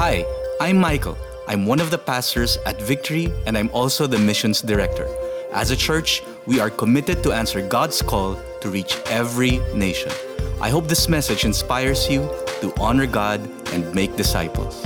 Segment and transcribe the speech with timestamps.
[0.00, 0.24] Hi,
[0.62, 1.18] I'm Michael.
[1.46, 5.06] I'm one of the pastors at Victory, and I'm also the missions director.
[5.52, 10.10] As a church, we are committed to answer God's call to reach every nation.
[10.58, 12.22] I hope this message inspires you
[12.62, 13.42] to honor God
[13.74, 14.82] and make disciples.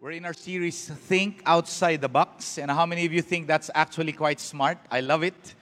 [0.00, 2.58] We're in our series, Think Outside the Box.
[2.58, 4.78] And how many of you think that's actually quite smart?
[4.90, 5.54] I love it.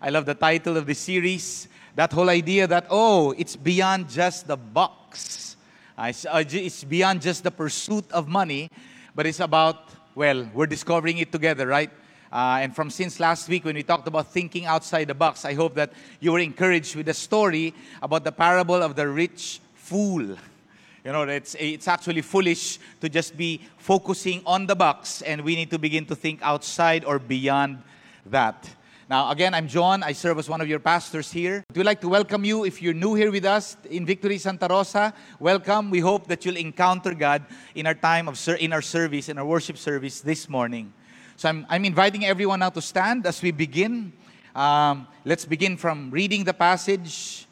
[0.00, 1.66] I love the title of the series.
[1.96, 5.56] That whole idea that, oh, it's beyond just the box.
[5.98, 6.12] Uh,
[6.52, 8.70] it's, beyond just the pursuit of money,
[9.16, 11.90] but it's about, well, we're discovering it together, right?
[12.32, 15.54] Uh, and from since last week when we talked about thinking outside the box, I
[15.54, 20.22] hope that you were encouraged with the story about the parable of the rich fool.
[20.22, 25.56] You know, it's, it's actually foolish to just be focusing on the box, and we
[25.56, 27.82] need to begin to think outside or beyond
[28.26, 28.70] that.
[29.08, 30.02] Now, again, I'm John.
[30.02, 31.64] I serve as one of your pastors here.
[31.74, 35.14] We'd like to welcome you if you're new here with us in Victory Santa Rosa.
[35.40, 35.88] Welcome.
[35.88, 39.38] We hope that you'll encounter God in our time of ser- in our service, in
[39.38, 40.92] our worship service this morning.
[41.36, 44.12] So I'm, I'm inviting everyone now to stand as we begin.
[44.54, 47.46] Um, let's begin from reading the passage.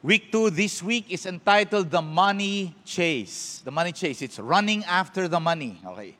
[0.00, 3.62] Week two this week is entitled The Money Chase.
[3.64, 4.22] The Money Chase.
[4.22, 5.80] It's running after the money.
[5.84, 6.16] Okay.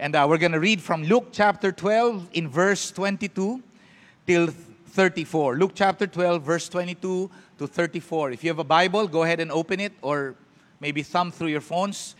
[0.00, 3.62] And uh, we're going to read from Luke chapter 12 in verse 22
[4.26, 5.56] till 34.
[5.56, 8.30] Luke chapter 12, verse 22 to 34.
[8.30, 10.36] If you have a Bible, go ahead and open it or
[10.80, 12.14] maybe thumb through your phones.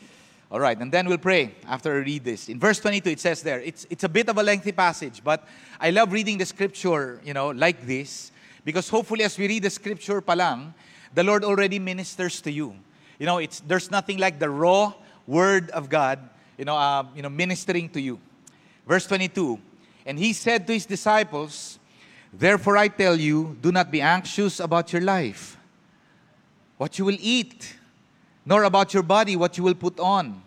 [0.52, 2.50] All right, and then we'll pray after I read this.
[2.50, 5.48] In verse 22, it says there, it's, it's a bit of a lengthy passage, but
[5.80, 8.30] I love reading the scripture, you know, like this,
[8.62, 10.74] because hopefully as we read the scripture palang,
[11.14, 12.74] the Lord already ministers to you.
[13.18, 14.92] You know, it's, there's nothing like the raw
[15.26, 16.18] word of God,
[16.60, 18.20] you know, uh, you know, ministering to you.
[18.86, 19.58] Verse 22,
[20.04, 21.78] and he said to his disciples,
[22.34, 25.56] Therefore I tell you, do not be anxious about your life,
[26.76, 27.76] what you will eat,
[28.44, 30.42] nor about your body, what you will put on.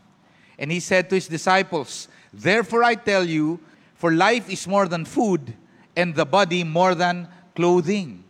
[0.59, 3.59] And he said to his disciples, Therefore I tell you,
[3.96, 5.56] for life is more than food,
[5.96, 8.23] and the body more than clothing.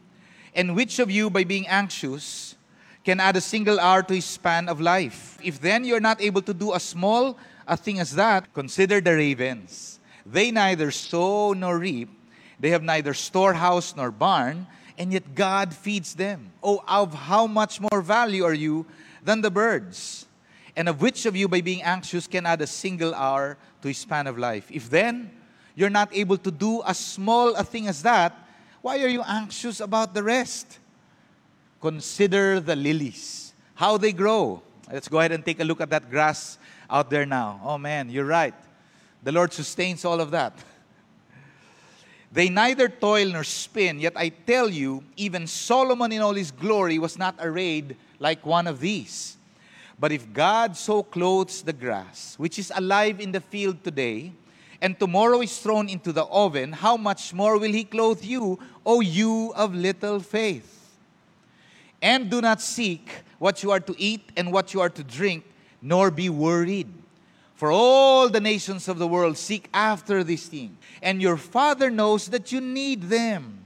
[0.56, 2.56] And which of you, by being anxious,
[3.04, 5.38] can add a single hour to his span of life?
[5.44, 9.14] If then you're not able to do a small a thing as that, consider the
[9.14, 10.00] ravens.
[10.26, 12.10] They neither sow nor reap,
[12.60, 16.52] they have neither storehouse nor barn, and yet God feeds them.
[16.62, 18.86] Oh, of how much more value are you
[19.24, 20.26] than the birds?
[20.76, 23.98] And of which of you, by being anxious, can add a single hour to his
[23.98, 24.72] span of life?
[24.72, 25.32] If then
[25.76, 28.38] you're not able to do as small a thing as that,
[28.82, 30.80] why are you anxious about the rest?
[31.82, 34.62] Consider the lilies, how they grow.
[34.92, 36.58] Let's go ahead and take a look at that grass
[36.94, 37.60] out there now.
[37.64, 38.54] Oh man, you're right.
[39.24, 40.54] The Lord sustains all of that.
[42.32, 46.98] They neither toil nor spin, yet I tell you, even Solomon in all his glory
[46.98, 49.38] was not arrayed like one of these.
[50.00, 54.32] But if God so clothes the grass, which is alive in the field today,
[54.82, 59.02] and tomorrow is thrown into the oven, how much more will He clothe you, O
[59.02, 60.90] you of little faith?
[62.02, 65.46] And do not seek what you are to eat and what you are to drink,
[65.84, 66.88] nor be worried.
[67.54, 72.30] For all the nations of the world seek after these things, and your Father knows
[72.30, 73.66] that you need them.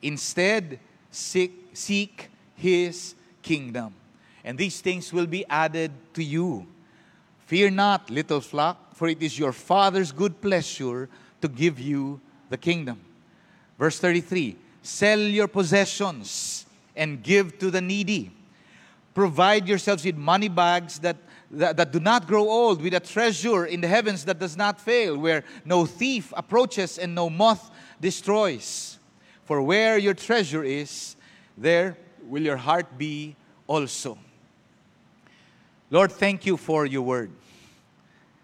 [0.00, 0.80] Instead,
[1.10, 3.94] seek, seek His kingdom,
[4.44, 6.66] and these things will be added to you.
[7.46, 11.08] Fear not, little flock, for it is your Father's good pleasure
[11.42, 12.98] to give you the kingdom.
[13.78, 18.30] Verse 33 Sell your possessions and give to the needy.
[19.14, 21.16] Provide yourselves with money bags that,
[21.52, 24.80] that, that, do not grow old, with a treasure in the heavens that does not
[24.80, 27.70] fail, where no thief approaches and no moth
[28.00, 28.98] destroys.
[29.44, 31.14] For where your treasure is,
[31.56, 33.36] there will your heart be
[33.66, 34.16] also.
[35.90, 37.30] Lord, thank you for your word.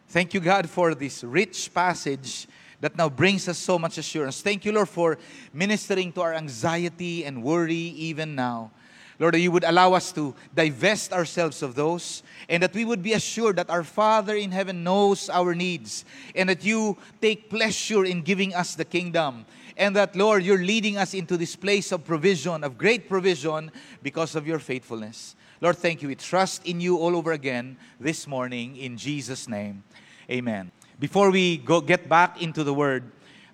[0.09, 2.47] Thank you, God, for this rich passage
[2.81, 4.41] that now brings us so much assurance.
[4.41, 5.19] Thank you, Lord, for
[5.53, 8.71] ministering to our anxiety and worry even now.
[9.19, 13.03] Lord, that you would allow us to divest ourselves of those and that we would
[13.03, 16.05] be assured that our Father in heaven knows our needs
[16.37, 19.44] and that you take pleasure in giving us the kingdom.
[19.76, 23.70] And that, Lord, you're leading us into this place of provision, of great provision,
[24.03, 25.37] because of your faithfulness.
[25.61, 26.09] Lord, thank you.
[26.09, 29.85] We trust in you all over again this morning in Jesus' name.
[30.31, 30.73] Amen.
[30.99, 33.05] Before we go get back into the word,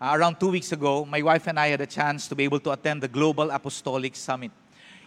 [0.01, 2.61] uh, around two weeks ago, my wife and I had a chance to be able
[2.61, 4.51] to attend the Global Apostolic Summit.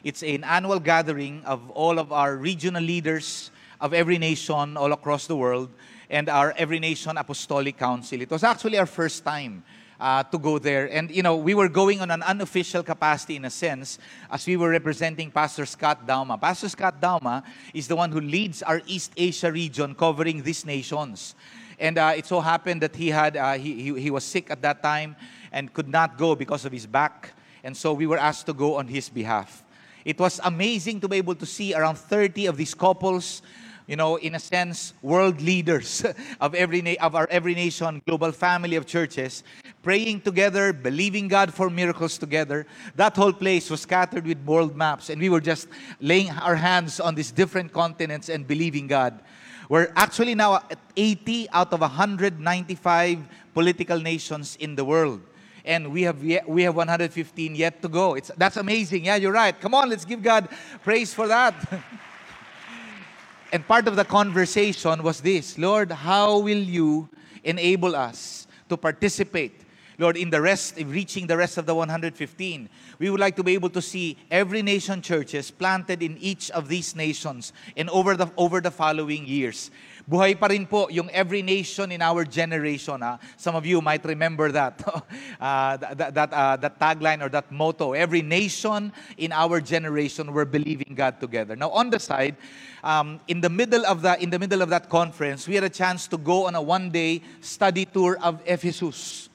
[0.03, 5.27] It's an annual gathering of all of our regional leaders of every nation all across
[5.27, 5.69] the world
[6.09, 8.21] and our Every Nation Apostolic Council.
[8.21, 9.63] It was actually our first time
[9.99, 10.89] uh, to go there.
[10.91, 13.99] And, you know, we were going on an unofficial capacity in a sense
[14.31, 16.37] as we were representing Pastor Scott Dauma.
[16.37, 21.35] Pastor Scott Dauma is the one who leads our East Asia region covering these nations.
[21.79, 24.61] And uh, it so happened that he, had, uh, he, he, he was sick at
[24.61, 25.15] that time
[25.51, 27.33] and could not go because of his back.
[27.63, 29.63] And so we were asked to go on his behalf.
[30.07, 33.41] It was amazing to be able to see around 30 of these couples
[33.87, 36.05] you know, in a sense, world leaders
[36.41, 39.43] of every na- of our every nation global family of churches,
[39.81, 42.67] praying together, believing God for miracles together.
[42.95, 45.69] That whole place was scattered with world maps, and we were just
[46.01, 49.19] laying our hands on these different continents and believing God.
[49.69, 53.19] We're actually now at 80 out of 195
[53.53, 55.21] political nations in the world.
[55.67, 58.15] And we have yet, we have 115 yet to go.
[58.15, 59.05] It's, that's amazing.
[59.05, 59.59] Yeah, you're right.
[59.59, 60.47] Come on, let's give God
[60.83, 61.53] praise for that.
[63.51, 67.07] And part of the conversation was this Lord, how will you
[67.43, 69.61] enable us to participate?
[69.99, 72.69] Lord, in the rest, in reaching the rest of the 115,
[72.99, 76.67] we would like to be able to see every nation churches planted in each of
[76.67, 79.71] these nations and over the over the following years.
[80.07, 82.95] Buhay pa rin po yung every nation in our generation.
[83.03, 83.19] Ah.
[83.35, 84.79] Some of you might remember that.
[85.41, 87.91] uh, that, that, uh, that tagline or that motto.
[87.91, 91.57] Every nation in our generation, we're believing God together.
[91.57, 92.37] Now, on the side,
[92.85, 95.69] um, in, the middle of that, in the middle of that conference, we had a
[95.69, 99.27] chance to go on a one-day study tour of Ephesus.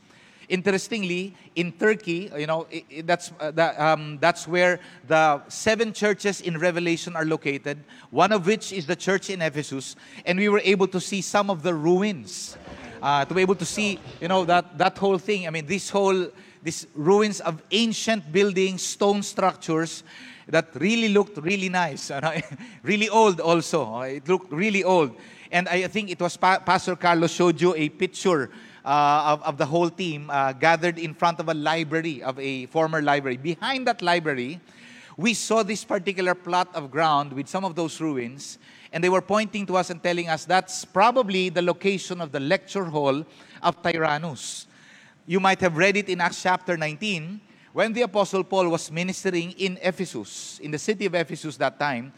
[0.52, 5.94] Interestingly, in Turkey, you know, it, it, that's, uh, the, um, that's where the seven
[5.94, 9.96] churches in Revelation are located, one of which is the church in Ephesus,
[10.26, 12.58] and we were able to see some of the ruins.
[13.00, 15.46] Uh, to be able to see, you know, that, that whole thing.
[15.46, 16.28] I mean, this whole,
[16.62, 20.05] these ruins of ancient buildings, stone structures
[20.48, 22.12] that really looked really nice,
[22.82, 24.00] really old also.
[24.02, 25.16] It looked really old.
[25.50, 28.50] And I think it was pa- Pastor Carlos showed you a picture
[28.84, 32.67] uh, of, of the whole team uh, gathered in front of a library, of a
[32.67, 33.37] former library.
[33.37, 34.61] Behind that library,
[35.17, 38.58] we saw this particular plot of ground with some of those ruins,
[38.93, 42.40] and they were pointing to us and telling us that's probably the location of the
[42.40, 43.25] lecture hall
[43.62, 44.67] of Tyrannus.
[45.26, 47.40] You might have read it in Acts chapter 19
[47.73, 52.12] when the Apostle Paul was ministering in Ephesus, in the city of Ephesus that time.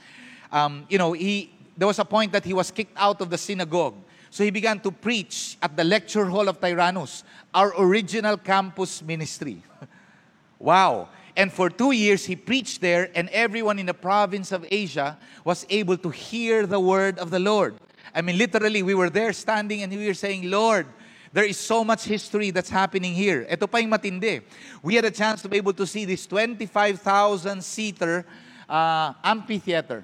[0.51, 3.39] Um, you know, he, there was a point that he was kicked out of the
[3.39, 3.95] synagogue
[4.35, 7.23] so he began to preach at the lecture hall of Tyrannus,
[7.55, 9.63] our original campus ministry.
[10.59, 11.09] wow.
[11.37, 15.65] And for two years, he preached there, and everyone in the province of Asia was
[15.71, 17.77] able to hear the word of the Lord.
[18.13, 20.89] I mean, literally, we were there standing and we were saying, Lord,
[21.33, 23.47] there is so much history that's happening here.
[23.49, 24.43] Ito pa yung matindi.
[24.83, 28.27] We had a chance to be able to see this 25,000 seater
[28.69, 30.03] uh, amphitheater,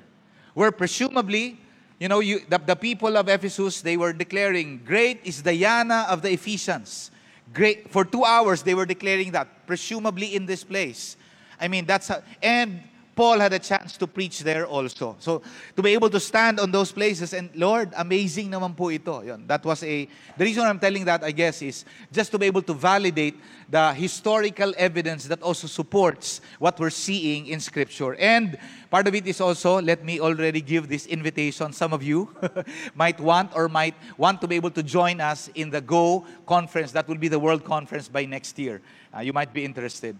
[0.54, 1.58] where presumably
[2.00, 6.22] you know, you, the, the people of Ephesus, they were declaring, Great is Diana of
[6.22, 7.10] the Ephesians.
[7.52, 7.90] Great.
[7.92, 11.18] For two hours, they were declaring that, presumably in this place.
[11.60, 12.82] I mean, that's, a, and
[13.20, 15.14] Paul had a chance to preach there also.
[15.18, 15.42] So,
[15.76, 19.20] to be able to stand on those places and, Lord, amazing naman po ito.
[19.20, 20.08] Yun, that was a,
[20.38, 23.36] the reason I'm telling that, I guess, is just to be able to validate
[23.68, 28.14] the historical evidence that also supports what we're seeing in Scripture.
[28.14, 28.56] And
[28.90, 31.74] part of it is also, let me already give this invitation.
[31.74, 32.34] Some of you
[32.94, 36.92] might want or might want to be able to join us in the GO conference.
[36.92, 38.80] That will be the World Conference by next year.
[39.14, 40.16] Uh, you might be interested.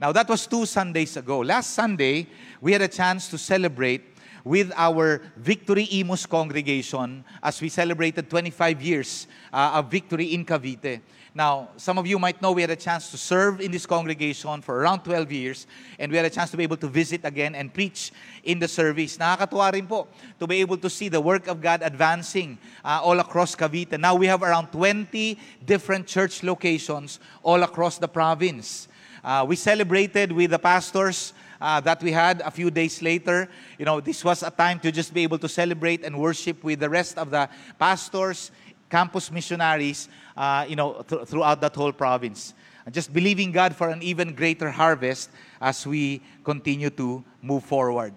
[0.00, 1.40] Now, that was two Sundays ago.
[1.40, 2.26] Last Sunday,
[2.60, 4.02] we had a chance to celebrate
[4.44, 11.00] with our Victory Imus congregation as we celebrated 25 years uh, of victory in Cavite.
[11.34, 14.62] Now, some of you might know we had a chance to serve in this congregation
[14.62, 15.66] for around 12 years,
[15.98, 18.12] and we had a chance to be able to visit again and preach
[18.44, 19.18] in the service.
[19.18, 23.18] Nakakatuwa rin po to be able to see the work of God advancing uh, all
[23.20, 23.98] across Cavite.
[23.98, 28.88] Now we have around 20 different church locations all across the province.
[29.26, 33.48] Uh, we celebrated with the pastors uh, that we had a few days later.
[33.76, 36.78] You know, this was a time to just be able to celebrate and worship with
[36.78, 38.52] the rest of the pastors,
[38.88, 42.54] campus missionaries, uh, you know, th- throughout that whole province.
[42.84, 45.30] And just believing God for an even greater harvest
[45.60, 48.14] as we continue to move forward.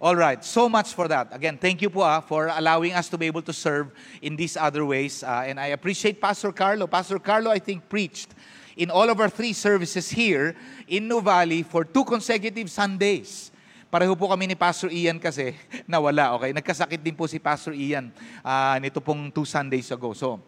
[0.00, 1.26] All right, so much for that.
[1.32, 3.90] Again, thank you po ah, for allowing us to be able to serve
[4.20, 5.24] in these other ways.
[5.24, 6.86] Uh, and I appreciate Pastor Carlo.
[6.86, 8.30] Pastor Carlo, I think, preached
[8.76, 10.56] in all of our three services here
[10.88, 11.20] in New
[11.64, 13.52] for two consecutive Sundays.
[13.92, 15.52] Pareho po kami ni Pastor Ian kasi
[15.90, 16.56] nawala, okay?
[16.56, 18.08] Nagkasakit din po si Pastor Ian
[18.40, 20.16] uh, nito pong two Sundays ago.
[20.16, 20.40] So,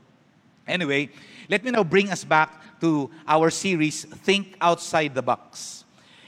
[0.65, 1.13] anyway,
[1.53, 5.85] let me now bring us back to our series, Think Outside the Box.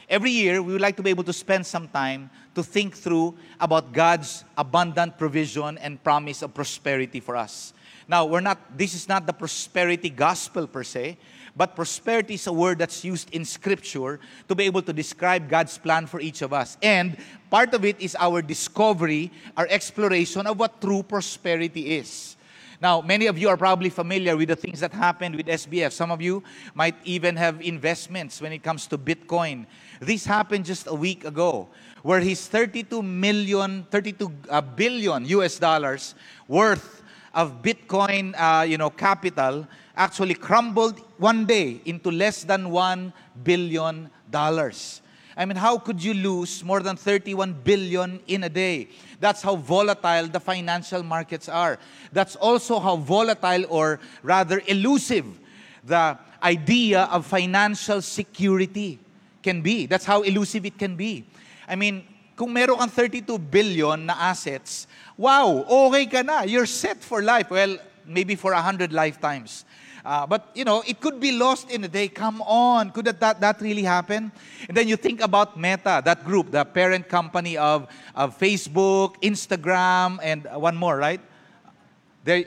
[0.07, 3.35] Every year, we would like to be able to spend some time to think through
[3.59, 7.73] about God's abundant provision and promise of prosperity for us.
[8.07, 11.19] Now, we're not, this is not the prosperity gospel per se,
[11.57, 15.79] but prosperity is a word that's used in Scripture to be able to describe God's
[15.79, 16.77] plan for each of us.
[16.83, 17.17] And
[17.51, 22.37] part of it is our discovery, our exploration of what true prosperity is.
[22.81, 25.93] Now, many of you are probably familiar with the things that happened with SBF.
[25.93, 26.45] Some of you
[26.75, 29.65] might even have investments when it comes to Bitcoin.
[29.99, 31.69] This happened just a week ago,
[32.03, 36.15] where his 32 million, 32 uh, billion US dollars
[36.49, 37.03] worth
[37.37, 43.13] of Bitcoin, uh, you know, capital actually crumbled one day into less than one
[43.45, 45.03] billion dollars.
[45.37, 48.89] I mean, how could you lose more than 31 billion in a day?
[49.21, 51.79] That's how volatile the financial markets are.
[52.11, 55.27] That's also how volatile or rather elusive
[55.85, 58.99] the idea of financial security
[59.43, 59.85] can be.
[59.85, 61.27] That's how elusive it can be.
[61.69, 62.05] I mean,
[62.37, 66.45] kung meron kang 32 billion na assets, wow, okay ka na.
[66.45, 67.49] You're set for life.
[67.49, 69.65] Well, maybe for 100 lifetimes.
[70.07, 72.07] Uh, but you know, it could be lost in a day.
[72.07, 74.31] Come on, could that, that, that really happen?
[74.69, 80.21] And then you think about Meta, that group, the parent company of, of Facebook, Instagram,
[80.23, 81.21] and one more, right?
[82.23, 82.45] There,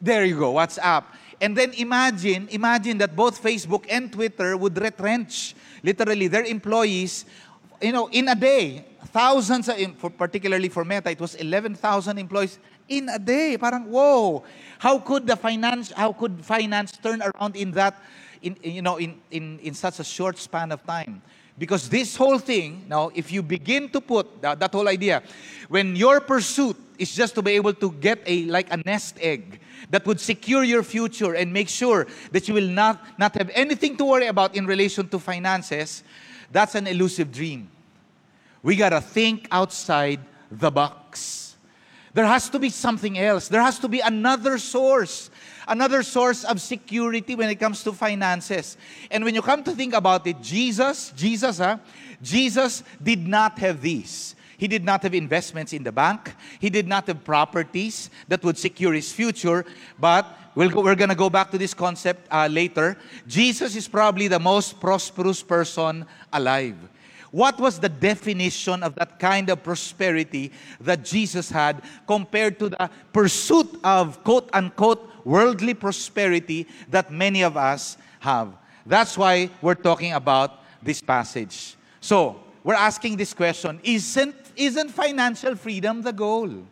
[0.00, 1.04] there you go, WhatsApp.
[1.40, 7.24] And then imagine, imagine that both Facebook and Twitter would retrench literally their employees,
[7.82, 8.84] you know, in a day.
[9.06, 9.76] Thousands, of,
[10.16, 12.58] particularly for Meta, it was 11,000 employees
[12.88, 13.58] in a day.
[13.58, 14.42] Parang, whoa,
[14.78, 18.00] how could the finance, how could finance turn around in that,
[18.40, 21.20] in, you know, in, in, in such a short span of time?
[21.58, 25.22] Because this whole thing, now, if you begin to put that, that whole idea,
[25.68, 29.60] when your pursuit is just to be able to get a, like a nest egg,
[29.90, 33.96] that would secure your future and make sure that you will not, not have anything
[33.98, 36.02] to worry about in relation to finances,
[36.52, 37.70] that's an elusive dream.
[38.62, 41.56] We got to think outside the box.
[42.14, 43.48] There has to be something else.
[43.48, 45.30] There has to be another source,
[45.66, 48.76] another source of security when it comes to finances.
[49.10, 51.78] And when you come to think about it, Jesus, Jesus, huh?
[52.20, 54.36] Jesus did not have these.
[54.58, 56.34] He did not have investments in the bank.
[56.60, 59.64] He did not have properties that would secure his future.
[59.98, 62.96] But we'll go, we're going to go back to this concept uh, later.
[63.26, 66.76] Jesus is probably the most prosperous person alive.
[67.30, 72.90] What was the definition of that kind of prosperity that Jesus had compared to the
[73.12, 78.52] pursuit of quote unquote worldly prosperity that many of us have?
[78.84, 81.76] That's why we're talking about this passage.
[82.00, 86.66] So, we're asking this question Isn't, isn't financial freedom the goal?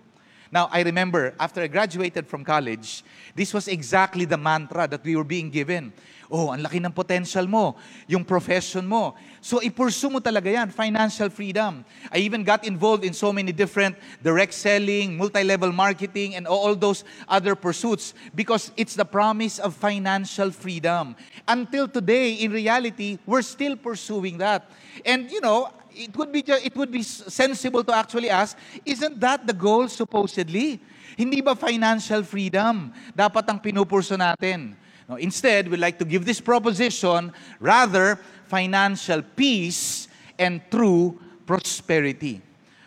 [0.52, 3.04] Now, I remember after I graduated from college,
[3.36, 5.92] this was exactly the mantra that we were being given.
[6.30, 7.74] Oh, ang laki ng potential mo,
[8.06, 9.14] yung profession mo.
[9.42, 11.82] So, ipursue mo talaga yan, financial freedom.
[12.10, 17.02] I even got involved in so many different direct selling, multi-level marketing, and all those
[17.26, 21.14] other pursuits because it's the promise of financial freedom.
[21.46, 24.70] Until today, in reality, we're still pursuing that.
[25.06, 29.46] And, you know, it would be it would be sensible to actually ask, isn't that
[29.46, 30.80] the goal supposedly?
[31.16, 34.72] Hindi ba financial freedom dapat ang pinupurso natin?
[35.04, 38.16] No, instead, we like to give this proposition rather
[38.46, 42.40] financial peace and true prosperity.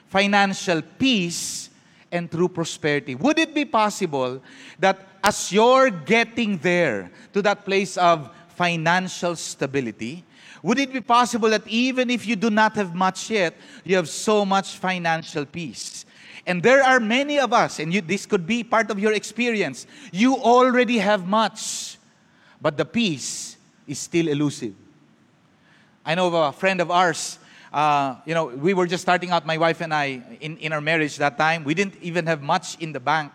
[0.08, 1.70] Financial peace
[2.10, 3.14] and true prosperity.
[3.14, 4.42] Would it be possible
[4.80, 10.24] that as you're getting there to that place of financial stability,
[10.64, 13.54] would it be possible that even if you do not have much yet,
[13.84, 16.06] you have so much financial peace?
[16.48, 19.86] And there are many of us, and you, this could be part of your experience.
[20.12, 21.94] You already have much
[22.64, 24.74] but the peace is still elusive.
[26.06, 27.38] I know of a friend of ours,
[27.74, 30.80] uh, you know, we were just starting out, my wife and I, in, in our
[30.80, 31.66] marriage that time.
[31.66, 33.32] We didn't even have much in the bank.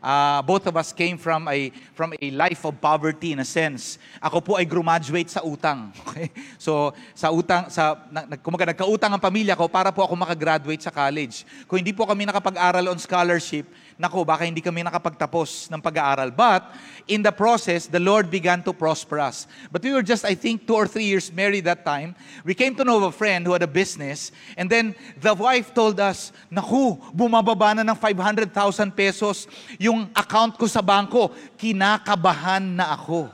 [0.00, 4.00] Uh, both of us came from a from a life of poverty in a sense.
[4.16, 5.92] Ako po ay graduate sa utang.
[6.10, 6.32] Okay?
[6.56, 10.90] So sa utang sa nag, kumaga nagkautang ang pamilya ko para po ako makagraduate sa
[10.90, 11.44] college.
[11.68, 13.68] Kung hindi po kami nakapag-aral on scholarship,
[14.00, 16.32] nako, baka hindi kami nakapagtapos ng pag-aaral.
[16.32, 16.72] But,
[17.04, 19.44] in the process, the Lord began to prosper us.
[19.68, 22.16] But we were just, I think, two or three years married that time.
[22.40, 24.32] We came to know a friend who had a business.
[24.56, 28.48] And then, the wife told us, naku, bumababa na ng 500,000
[28.96, 29.44] pesos
[29.76, 31.36] yung account ko sa bangko.
[31.60, 33.28] Kinakabahan na ako.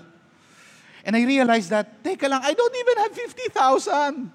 [1.07, 4.27] And I realized that, teka lang, I don't even have 50,000.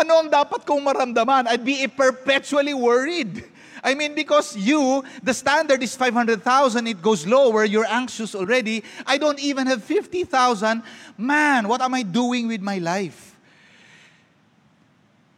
[0.00, 1.52] Ano ang dapat kong maramdaman?
[1.52, 3.44] I'd be perpetually worried.
[3.84, 8.82] I mean, because you, the standard is 500,000, it goes lower, you're anxious already.
[9.06, 10.82] I don't even have 50,000.
[11.18, 13.36] Man, what am I doing with my life?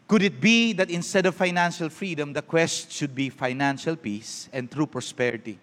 [0.07, 4.71] Could it be that instead of financial freedom, the quest should be financial peace and
[4.71, 5.59] true prosperity?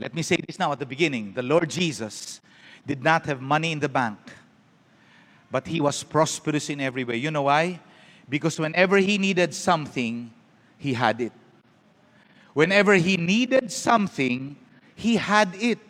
[0.00, 1.32] Let me say this now at the beginning.
[1.32, 2.40] The Lord Jesus
[2.84, 4.18] did not have money in the bank,
[5.48, 7.18] but he was prosperous in every way.
[7.18, 7.78] You know why?
[8.28, 10.32] Because whenever he needed something,
[10.76, 11.32] he had it.
[12.54, 14.56] Whenever he needed something,
[14.94, 15.80] he had it.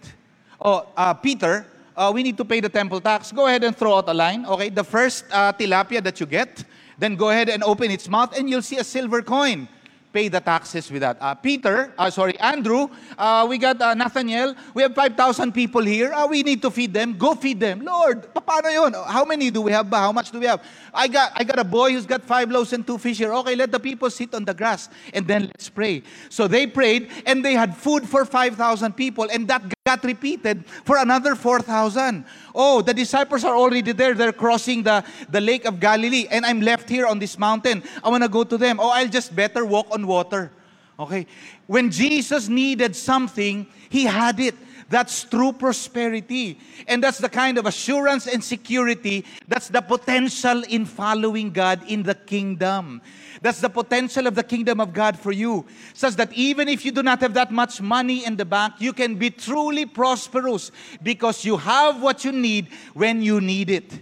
[0.60, 1.66] Oh, uh, Peter,
[1.96, 3.32] uh, we need to pay the temple tax.
[3.32, 4.46] Go ahead and throw out a line.
[4.46, 6.64] Okay, the first uh, tilapia that you get,
[6.98, 9.68] then go ahead and open its mouth, and you'll see a silver coin
[10.12, 11.16] pay the taxes with that.
[11.20, 14.54] Uh, Peter, uh, sorry, Andrew, uh, we got uh, Nathaniel.
[14.74, 16.12] We have 5,000 people here.
[16.12, 17.16] Uh, we need to feed them.
[17.16, 17.80] Go feed them.
[17.80, 18.92] Lord, paano yun?
[18.92, 19.98] How many do we have ba?
[19.98, 20.62] How much do we have?
[20.92, 23.32] I got, I got a boy who's got five loaves and two fish here.
[23.32, 26.02] Okay, let the people sit on the grass and then let's pray.
[26.28, 30.96] So they prayed and they had food for 5,000 people and that got repeated for
[30.98, 32.24] another 4,000.
[32.54, 34.14] Oh, the disciples are already there.
[34.14, 37.82] They're crossing the, the lake of Galilee and I'm left here on this mountain.
[38.04, 38.78] I want to go to them.
[38.78, 40.52] Oh, I'll just better walk on water.
[41.00, 41.26] Okay.
[41.66, 44.54] When Jesus needed something, he had it.
[44.92, 46.60] That's true prosperity.
[46.86, 49.24] And that's the kind of assurance and security.
[49.48, 53.00] That's the potential in following God in the kingdom.
[53.40, 55.64] That's the potential of the kingdom of God for you.
[55.94, 58.92] Such that even if you do not have that much money in the bank, you
[58.92, 60.70] can be truly prosperous
[61.02, 63.98] because you have what you need when you need it.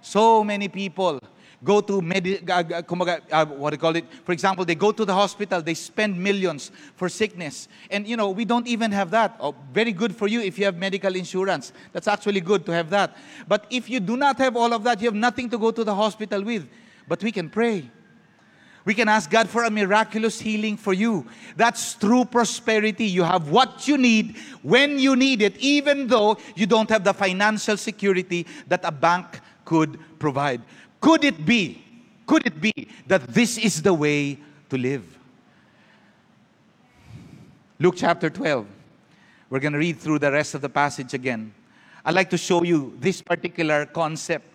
[0.00, 1.20] So many people
[1.62, 2.82] go to medi- uh,
[3.32, 4.04] uh, what do you call it?
[4.24, 7.68] For example, they go to the hospital, they spend millions for sickness.
[7.90, 9.36] And you know, we don't even have that.
[9.40, 11.72] Oh, very good for you if you have medical insurance.
[11.92, 13.16] That's actually good to have that.
[13.46, 15.84] But if you do not have all of that, you have nothing to go to
[15.84, 16.68] the hospital with.
[17.06, 17.90] But we can pray.
[18.84, 21.26] We can ask God for a miraculous healing for you.
[21.56, 23.04] That's true prosperity.
[23.04, 27.12] You have what you need when you need it, even though you don't have the
[27.12, 30.62] financial security that a bank could provide.
[31.00, 31.82] Could it be,
[32.26, 32.72] could it be
[33.06, 34.38] that this is the way
[34.68, 35.18] to live?
[37.78, 38.66] Luke chapter 12.
[39.48, 41.52] We're going to read through the rest of the passage again.
[42.04, 44.46] I'd like to show you this particular concept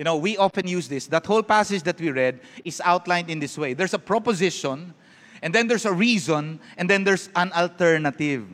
[0.00, 1.08] you know, we often use this.
[1.08, 4.94] That whole passage that we read is outlined in this way there's a proposition,
[5.42, 8.46] and then there's a reason, and then there's an alternative.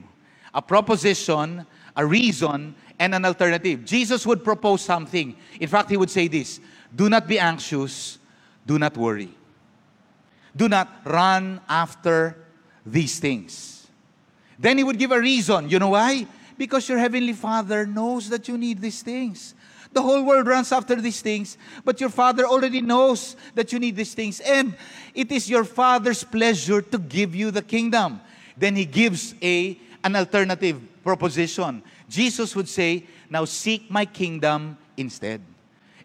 [0.54, 3.84] A proposition, a reason, and an alternative.
[3.84, 5.36] Jesus would propose something.
[5.60, 6.58] In fact, he would say this
[6.96, 8.18] Do not be anxious,
[8.66, 9.28] do not worry.
[10.56, 12.34] Do not run after
[12.84, 13.86] these things.
[14.58, 15.68] Then he would give a reason.
[15.68, 16.26] You know why?
[16.56, 19.54] Because your heavenly Father knows that you need these things.
[19.92, 23.96] The whole world runs after these things, but your Father already knows that you need
[23.96, 24.40] these things.
[24.40, 24.74] And
[25.14, 28.20] it is your Father's pleasure to give you the kingdom.
[28.56, 31.82] Then He gives a, an alternative proposition.
[32.08, 35.42] Jesus would say, Now seek my kingdom instead.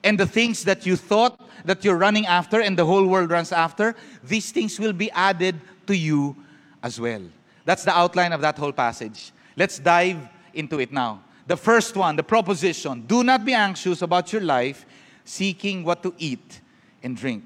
[0.03, 3.51] And the things that you thought that you're running after and the whole world runs
[3.51, 6.35] after, these things will be added to you
[6.81, 7.21] as well.
[7.65, 9.31] That's the outline of that whole passage.
[9.55, 11.23] Let's dive into it now.
[11.45, 14.85] The first one, the proposition do not be anxious about your life,
[15.23, 16.61] seeking what to eat
[17.03, 17.43] and drink.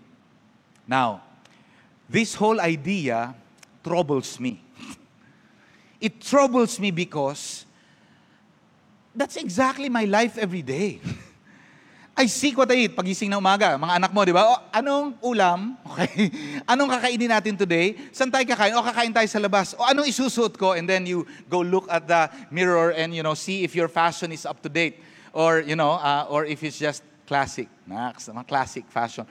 [0.87, 1.23] Now,
[2.09, 3.35] this whole idea
[3.83, 4.61] troubles me.
[5.99, 7.65] It troubles me because
[9.15, 11.01] that's exactly my life every day.
[12.15, 12.95] I seek what I eat.
[12.95, 14.47] Pagising na umaga, mga anak mo, di ba?
[14.47, 15.75] O, anong ulam?
[15.95, 16.32] Okay.
[16.63, 17.95] Anong kakainin natin today?
[18.15, 18.71] Saan tayo kakain?
[18.71, 19.75] O, kakain tayo sa labas.
[19.75, 20.71] O, anong isusuot ko?
[20.80, 24.32] And then you go look at the mirror and, you know, see if your fashion
[24.32, 25.04] is up to date.
[25.36, 27.67] Or, you know, uh, or if it's just classic.
[27.84, 28.15] Nah,
[28.47, 29.28] classic fashion.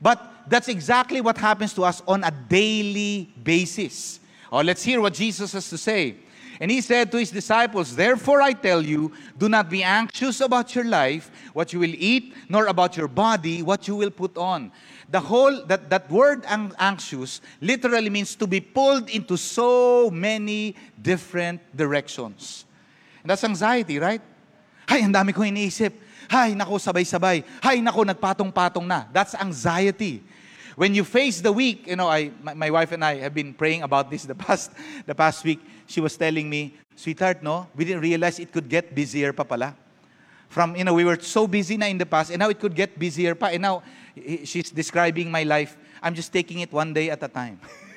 [0.00, 4.22] But that's exactly what happens to us on a daily basis.
[4.50, 6.16] Oh, let's hear what Jesus has to say.
[6.60, 10.74] And he said to his disciples, Therefore I tell you, do not be anxious about
[10.74, 14.70] your life, what you will eat, nor about your body, what you will put on.
[15.08, 21.60] The whole, that, that word anxious literally means to be pulled into so many different
[21.74, 22.66] directions.
[23.22, 24.20] And that's anxiety, right?
[24.86, 25.94] Hay, ang dami kong iniisip.
[26.28, 27.42] Hay, nako, sabay-sabay.
[27.64, 29.06] Hay, nako, nagpatong-patong na.
[29.10, 30.22] That's anxiety.
[30.80, 33.52] When you face the week, you know, I, my, my wife and I have been
[33.52, 34.72] praying about this the past,
[35.04, 35.60] the past week.
[35.84, 39.76] She was telling me, sweetheart, no, we didn't realize it could get busier pa pala.
[40.48, 42.74] From, you know, we were so busy na in the past, and now it could
[42.74, 43.48] get busier pa.
[43.52, 43.82] And now,
[44.44, 45.76] she's describing my life.
[46.02, 47.60] I'm just taking it one day at a time.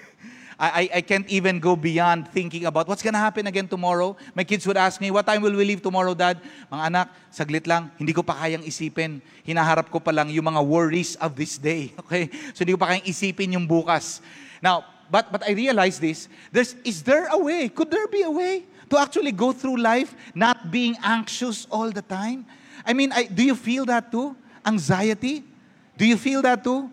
[0.63, 4.15] I, I can't even go beyond thinking about what's gonna happen again tomorrow.
[4.31, 6.39] My kids would ask me, what time will we leave tomorrow, Dad?
[6.71, 9.19] Mga anak, saglit lang, hindi ko pa kayang isipin.
[9.43, 11.91] Hinaharap ko pa lang yung mga worries of this day.
[12.03, 12.31] Okay?
[12.55, 14.23] So hindi ko pa kayang isipin yung bukas.
[14.63, 17.67] Now, but, but I realize this, there's, is there a way?
[17.67, 22.03] Could there be a way to actually go through life not being anxious all the
[22.03, 22.45] time?
[22.85, 24.35] I mean, I, do you feel that too?
[24.65, 25.43] Anxiety?
[25.97, 26.89] Do you feel that too?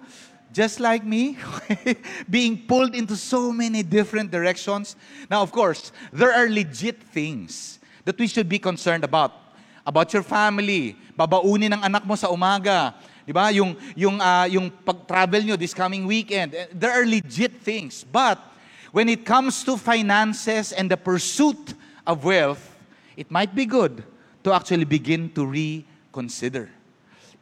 [0.53, 1.39] Just like me,
[2.31, 4.97] being pulled into so many different directions.
[5.31, 9.51] Now, of course, there are legit things that we should be concerned about.
[9.91, 12.95] about your family, babaunin ng anak mo sa umaga,
[13.27, 13.51] di ba?
[13.51, 16.55] Yung, yung, uh, yung pag-travel nyo this coming weekend.
[16.55, 18.05] Eh, there are legit things.
[18.05, 18.39] But
[18.93, 21.75] when it comes to finances and the pursuit
[22.07, 22.63] of wealth,
[23.17, 24.05] it might be good
[24.45, 26.71] to actually begin to reconsider.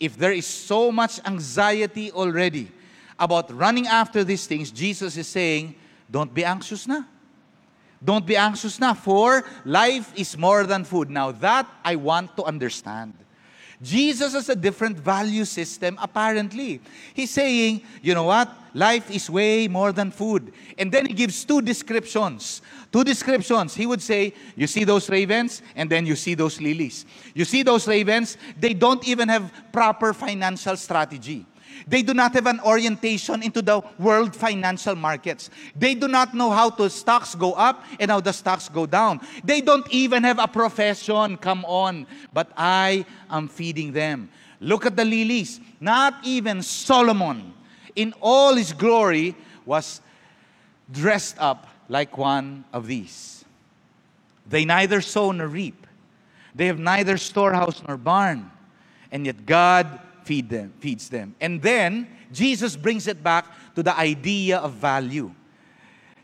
[0.01, 2.71] If there is so much anxiety already
[3.18, 5.74] about running after these things, Jesus is saying,
[6.11, 7.02] don't be anxious na.
[8.02, 11.11] Don't be anxious na, for life is more than food.
[11.11, 13.14] Now, that I want to understand.
[13.81, 16.81] Jesus has a different value system, apparently.
[17.14, 18.50] He's saying, you know what?
[18.74, 20.52] Life is way more than food.
[20.76, 22.61] And then he gives two descriptions.
[22.92, 23.74] Two descriptions.
[23.74, 27.07] He would say, You see those ravens, and then you see those lilies.
[27.35, 31.46] You see those ravens, they don't even have proper financial strategy.
[31.87, 35.50] They do not have an orientation into the world financial markets.
[35.74, 39.20] They do not know how the stocks go up and how the stocks go down.
[39.44, 41.37] They don't even have a profession.
[41.37, 42.07] Come on.
[42.33, 44.28] But I am feeding them.
[44.61, 45.61] Look at the lilies.
[45.81, 47.54] Not even Solomon,
[47.94, 50.00] in all his glory, was
[50.90, 53.44] dressed up like one of these.
[54.48, 55.87] They neither sow nor reap.
[56.54, 58.50] They have neither storehouse nor barn.
[59.12, 61.35] And yet God feed them, feeds them.
[61.41, 65.33] And then Jesus brings it back to the idea of value.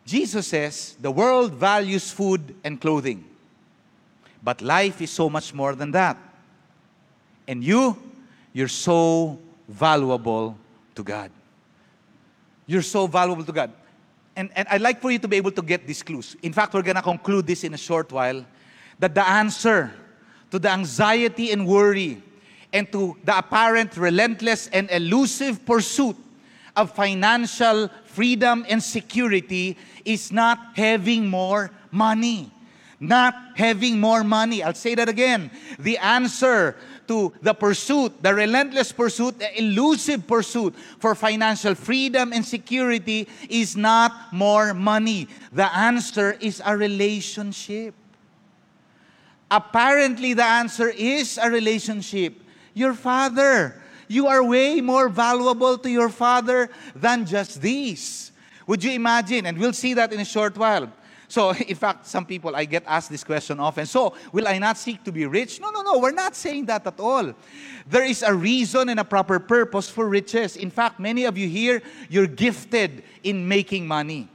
[0.05, 3.25] Jesus says the world values food and clothing,
[4.43, 6.19] but life is so much more than that.
[7.49, 7.97] And you,
[8.53, 9.39] you're so
[9.69, 10.59] valuable
[10.97, 11.31] to God.
[12.67, 13.73] You're so valuable to God.
[14.37, 16.37] And, and I'd like for you to be able to get these clues.
[16.43, 18.45] In fact, we're going to conclude this in a short while
[18.99, 19.95] that the answer
[20.51, 22.23] to the anxiety and worry
[22.75, 26.17] and to the apparent relentless and elusive pursuit
[26.77, 32.51] of financial freedom and security is not having more money.
[32.99, 34.63] Not having more money.
[34.63, 35.51] I'll say that again.
[35.79, 42.45] The answer to the pursuit, the relentless pursuit, the elusive pursuit for financial freedom and
[42.45, 45.29] security is not more money.
[45.53, 47.95] The answer is a relationship.
[49.51, 52.41] Apparently, the answer is a relationship
[52.75, 53.81] your father.
[54.09, 58.33] You are way more valuable to your father than just these.
[58.67, 59.47] Would you imagine?
[59.47, 60.93] And we'll see that in a short while.
[61.29, 63.87] So, in fact, some people, I get asked this question often.
[63.87, 65.61] So, will I not seek to be rich?
[65.61, 65.99] No, no, no.
[65.99, 67.33] We're not saying that at all.
[67.89, 70.57] There is a reason and a proper purpose for riches.
[70.57, 74.29] In fact, many of you here, you're gifted in making money.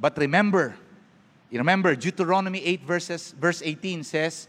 [0.00, 0.76] But remember,
[1.50, 4.48] remember, Deuteronomy 8 verses, verse 18 says,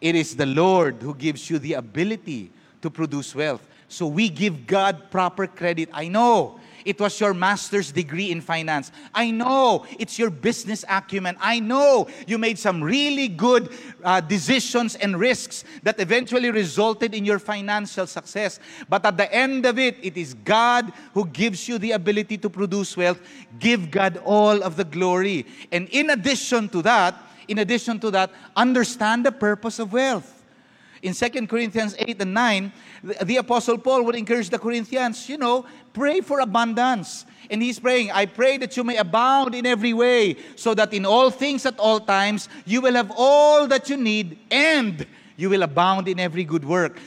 [0.00, 2.50] It is the Lord who gives you the ability
[2.86, 3.66] to produce wealth.
[3.88, 5.88] So we give God proper credit.
[5.92, 8.92] I know it was your master's degree in finance.
[9.12, 11.36] I know it's your business acumen.
[11.40, 13.70] I know you made some really good
[14.04, 18.60] uh, decisions and risks that eventually resulted in your financial success.
[18.88, 22.48] But at the end of it, it is God who gives you the ability to
[22.48, 23.20] produce wealth.
[23.58, 25.44] Give God all of the glory.
[25.72, 30.35] And in addition to that, in addition to that, understand the purpose of wealth
[31.06, 32.72] in 2 Corinthians 8 and 9,
[33.04, 37.24] the, the, Apostle Paul would encourage the Corinthians, you know, pray for abundance.
[37.48, 41.06] And he's praying, I pray that you may abound in every way, so that in
[41.06, 45.62] all things at all times you will have all that you need and you will
[45.62, 46.98] abound in every good work.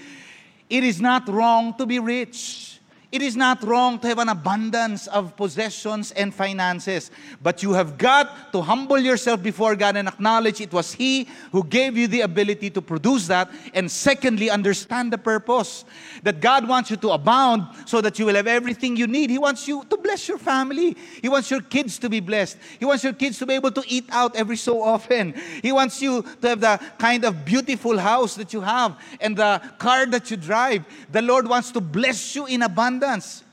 [0.70, 2.79] It is not wrong to be rich.
[3.12, 7.10] It is not wrong to have an abundance of possessions and finances,
[7.42, 11.64] but you have got to humble yourself before God and acknowledge it was He who
[11.64, 13.50] gave you the ability to produce that.
[13.74, 15.86] And secondly, understand the purpose
[16.22, 19.32] that God wants you to abound so that you will have everything you need.
[19.32, 22.86] He wants you to bless your family, He wants your kids to be blessed, He
[22.86, 25.34] wants your kids to be able to eat out every so often.
[25.64, 29.60] He wants you to have the kind of beautiful house that you have and the
[29.80, 30.86] car that you drive.
[31.12, 33.48] The Lord wants to bless you in abundance abundance.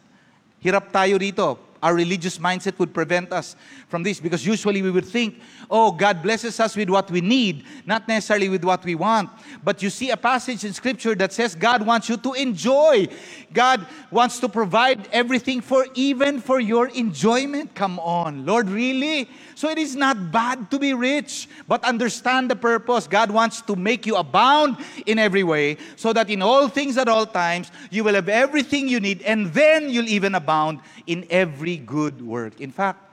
[0.59, 1.55] Hirap tayo rito.
[1.79, 3.55] Our religious mindset would prevent us
[3.89, 7.65] from this because usually we would think, oh, God blesses us with what we need,
[7.87, 9.31] not necessarily with what we want.
[9.63, 13.07] But you see a passage in Scripture that says God wants you to enjoy.
[13.53, 17.75] God wants to provide everything for even for your enjoyment.
[17.75, 19.29] Come on, Lord, really?
[19.55, 23.07] So it is not bad to be rich, but understand the purpose.
[23.07, 27.09] God wants to make you abound in every way so that in all things at
[27.09, 31.77] all times you will have everything you need and then you'll even abound in every
[31.77, 32.61] good work.
[32.61, 33.06] In fact,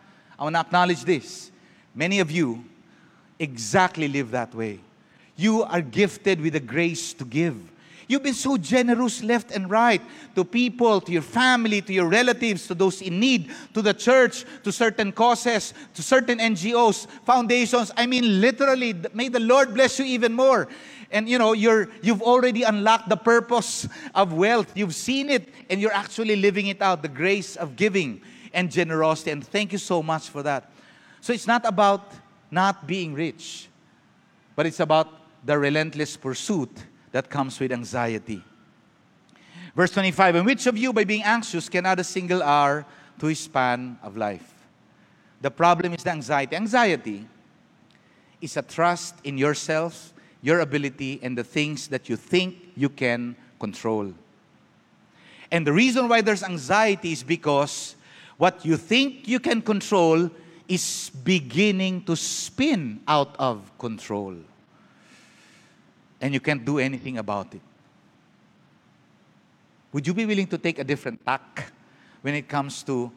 [0.43, 1.51] I want to acknowledge this.
[1.95, 2.65] Many of you
[3.39, 4.81] exactly live that way.
[5.37, 7.55] You are gifted with the grace to give.
[8.09, 10.01] You've been so generous left and right
[10.35, 14.43] to people, to your family, to your relatives, to those in need, to the church,
[14.65, 17.93] to certain causes, to certain NGOs, foundations.
[17.95, 20.67] I mean, literally, may the Lord bless you even more.
[21.09, 25.79] and you know you're you've already unlocked the purpose of wealth you've seen it and
[25.79, 28.19] you're actually living it out the grace of giving
[28.53, 30.71] and generosity and thank you so much for that.
[31.21, 32.11] So it's not about
[32.51, 33.69] not being rich
[34.55, 35.07] but it's about
[35.45, 36.69] the relentless pursuit
[37.11, 38.43] that comes with anxiety.
[39.75, 42.85] Verse 25 and which of you by being anxious can add a single hour
[43.19, 44.53] to his span of life?
[45.41, 46.55] The problem is the anxiety.
[46.55, 47.27] Anxiety
[48.39, 50.13] is a trust in yourself
[50.43, 54.13] your ability, and the things that you think you can control.
[55.49, 57.95] And the reason why there's anxiety is because
[58.37, 60.29] what you think you can control
[60.67, 64.35] is beginning to spin out of control.
[66.21, 67.61] And you can't do anything about it.
[69.91, 71.71] Would you be willing to take a different tack
[72.21, 73.11] when it comes to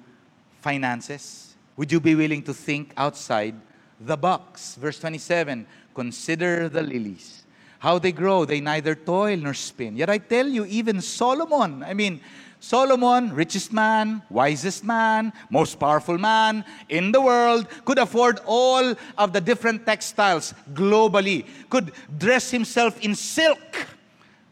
[0.60, 1.54] finances?
[1.76, 3.54] Would you be willing to think outside
[4.00, 4.74] the box?
[4.74, 7.44] Verse 27 Consider the lilies,
[7.78, 8.44] how they grow.
[8.44, 9.96] They neither toil nor spin.
[9.96, 12.20] Yet I tell you, even Solomon, I mean,
[12.60, 19.32] Solomon, richest man, wisest man, most powerful man in the world, could afford all of
[19.32, 23.86] the different textiles globally, could dress himself in silk.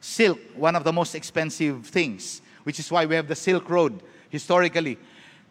[0.01, 4.03] Silk, one of the most expensive things, which is why we have the Silk Road
[4.29, 4.99] historically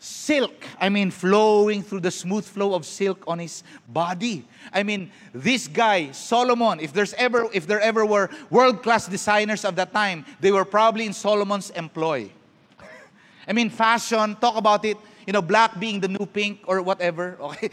[0.03, 0.65] silk.
[0.79, 4.45] I mean, flowing through the smooth flow of silk on his body.
[4.73, 9.75] I mean, this guy, Solomon, if there's ever, if there ever were world-class designers of
[9.77, 12.29] that time, they were probably in Solomon's employ.
[13.47, 17.37] I mean, fashion, talk about it, you know, black being the new pink or whatever,
[17.41, 17.69] okay?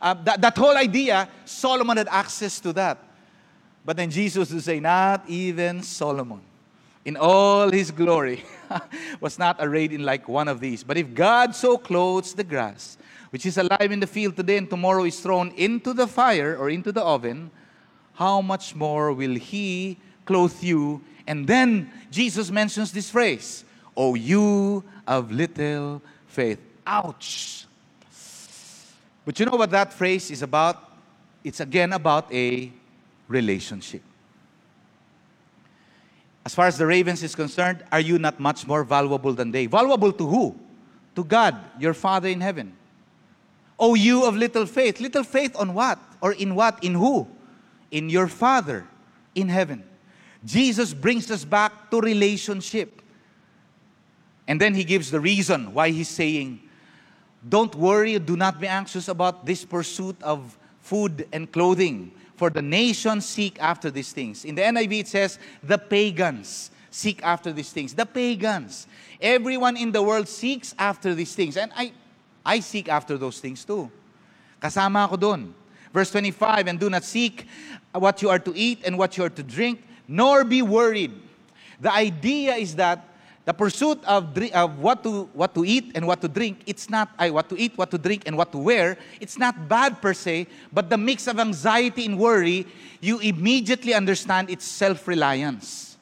[0.00, 2.98] Uh, that, that whole idea, Solomon had access to that.
[3.84, 6.42] But then Jesus would say, not even Solomon
[7.04, 8.44] in all his glory
[9.20, 10.84] was not arrayed in like one of these.
[10.84, 12.98] But if God so clothes the grass,
[13.30, 16.68] which is alive in the field today and tomorrow is thrown into the fire or
[16.68, 17.50] into the oven,
[18.12, 21.02] how much more will he clothe you?
[21.26, 23.64] And then Jesus mentions this phrase,
[23.98, 26.60] Oh, you of little faith.
[26.86, 27.66] Ouch.
[29.24, 30.92] But you know what that phrase is about?
[31.42, 32.70] It's again about a
[33.26, 34.02] relationship.
[36.46, 39.66] As far as the ravens is concerned, are you not much more valuable than they?
[39.66, 40.56] Valuable to who?
[41.16, 42.72] To God, your Father in heaven.
[43.78, 45.00] Oh, you of little faith.
[45.00, 45.98] Little faith on what?
[46.20, 46.82] Or in what?
[46.84, 47.26] In who?
[47.90, 48.86] In your Father
[49.34, 49.82] in heaven.
[50.44, 53.02] Jesus brings us back to relationship.
[54.48, 56.60] And then he gives the reason why he's saying,
[57.48, 62.62] Don't worry, do not be anxious about this pursuit of food and clothing for the
[62.62, 64.44] nations seek after these things.
[64.44, 67.94] In the NIV it says, the pagans seek after these things.
[67.94, 68.86] The pagans.
[69.20, 71.56] Everyone in the world seeks after these things.
[71.56, 71.92] And I,
[72.46, 73.90] I seek after those things too.
[74.62, 75.54] Kasama ako dun.
[75.92, 77.46] Verse 25, and do not seek
[77.92, 81.12] what you are to eat and what you are to drink, nor be worried.
[81.80, 83.07] The idea is that
[83.48, 87.08] the pursuit of, of what, to, what to eat and what to drink, it's not,
[87.18, 90.12] I, what to eat, what to drink, and what to wear, it's not bad per
[90.12, 92.66] se, but the mix of anxiety and worry,
[93.00, 95.96] you immediately understand it's self reliance.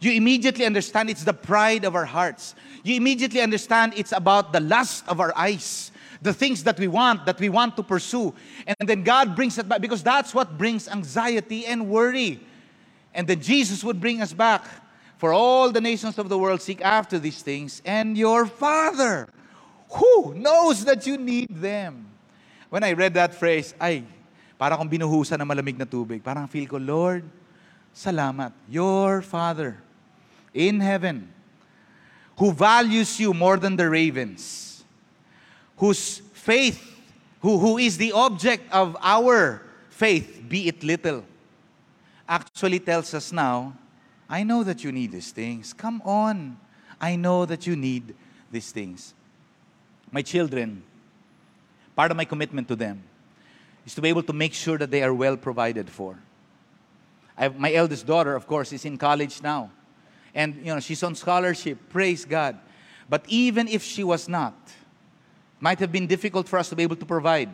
[0.00, 2.56] You immediately understand it's the pride of our hearts.
[2.82, 7.26] You immediately understand it's about the lust of our eyes, the things that we want,
[7.26, 8.34] that we want to pursue.
[8.66, 12.40] And then God brings it back because that's what brings anxiety and worry.
[13.14, 14.64] And then Jesus would bring us back
[15.18, 19.28] for all the nations of the world seek after these things, and your Father,
[19.90, 22.06] who knows that you need them.
[22.70, 24.04] When I read that phrase, ay,
[24.54, 26.22] para kung binuhusan ng malamig na tubig.
[26.22, 27.26] Parang feel ko, Lord,
[27.90, 28.54] salamat.
[28.70, 29.82] Your Father
[30.54, 31.26] in heaven,
[32.38, 34.82] who values you more than the ravens,
[35.76, 36.78] whose faith,
[37.42, 41.24] who, who is the object of our faith, be it little,
[42.28, 43.74] actually tells us now
[44.28, 45.72] I know that you need these things.
[45.72, 46.58] Come on.
[47.00, 48.14] I know that you need
[48.50, 49.14] these things.
[50.10, 50.82] My children,
[51.96, 53.02] part of my commitment to them
[53.86, 56.18] is to be able to make sure that they are well provided for.
[57.36, 59.70] Have, my eldest daughter, of course, is in college now.
[60.34, 61.78] And, you know, she's on scholarship.
[61.88, 62.58] Praise God.
[63.08, 66.82] But even if she was not, it might have been difficult for us to be
[66.82, 67.48] able to provide.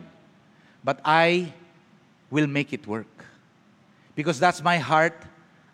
[0.83, 1.53] But I
[2.29, 3.25] will make it work.
[4.15, 5.23] Because that's my heart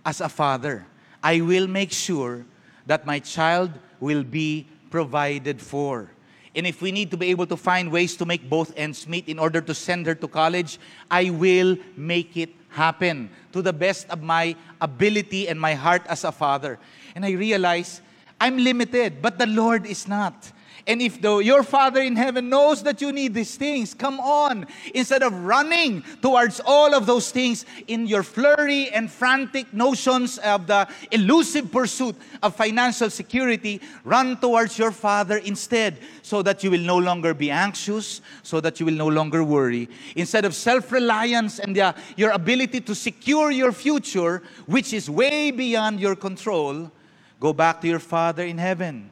[0.05, 0.85] as a father.
[1.23, 2.45] I will make sure
[2.85, 6.11] that my child will be provided for.
[6.55, 9.29] And if we need to be able to find ways to make both ends meet
[9.29, 10.79] in order to send her to college,
[11.09, 16.23] I will make it happen to the best of my ability and my heart as
[16.23, 16.79] a father.
[17.15, 18.01] And I realize
[18.39, 20.51] I'm limited, but the Lord is not.
[20.87, 24.67] And if your Father in heaven knows that you need these things, come on.
[24.93, 30.67] Instead of running towards all of those things in your flurry and frantic notions of
[30.67, 36.81] the elusive pursuit of financial security, run towards your Father instead so that you will
[36.81, 39.87] no longer be anxious, so that you will no longer worry.
[40.15, 45.51] Instead of self reliance and the, your ability to secure your future, which is way
[45.51, 46.91] beyond your control,
[47.39, 49.11] go back to your Father in heaven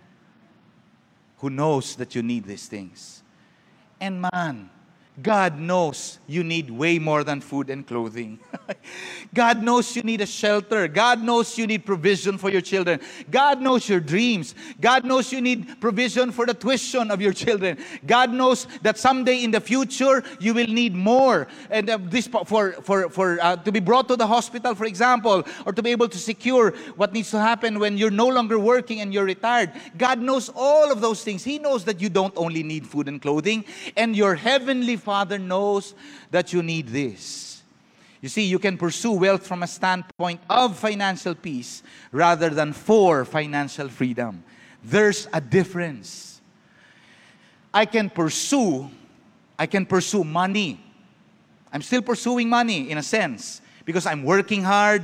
[1.40, 3.24] who knows that you need these things.
[4.00, 4.70] And man,
[5.22, 8.40] God knows you need way more than food and clothing.
[9.34, 10.88] God knows you need a shelter.
[10.88, 13.00] God knows you need provision for your children.
[13.30, 14.56] God knows your dreams.
[14.80, 17.78] God knows you need provision for the tuition of your children.
[18.06, 21.48] God knows that someday in the future you will need more.
[21.70, 25.44] And uh, this for for for uh, to be brought to the hospital, for example,
[25.66, 29.02] or to be able to secure what needs to happen when you're no longer working
[29.02, 29.72] and you're retired.
[29.98, 31.44] God knows all of those things.
[31.44, 33.66] He knows that you don't only need food and clothing,
[33.98, 35.96] and your heavenly Father knows
[36.30, 37.64] that you need this.
[38.22, 43.26] You see, you can pursue wealth from a standpoint of financial peace rather than for
[43.26, 44.44] financial freedom.
[44.84, 46.42] There's a difference.
[47.74, 48.88] I can pursue,
[49.58, 50.80] I can pursue money.
[51.74, 55.04] I'm still pursuing money in a sense because I'm working hard.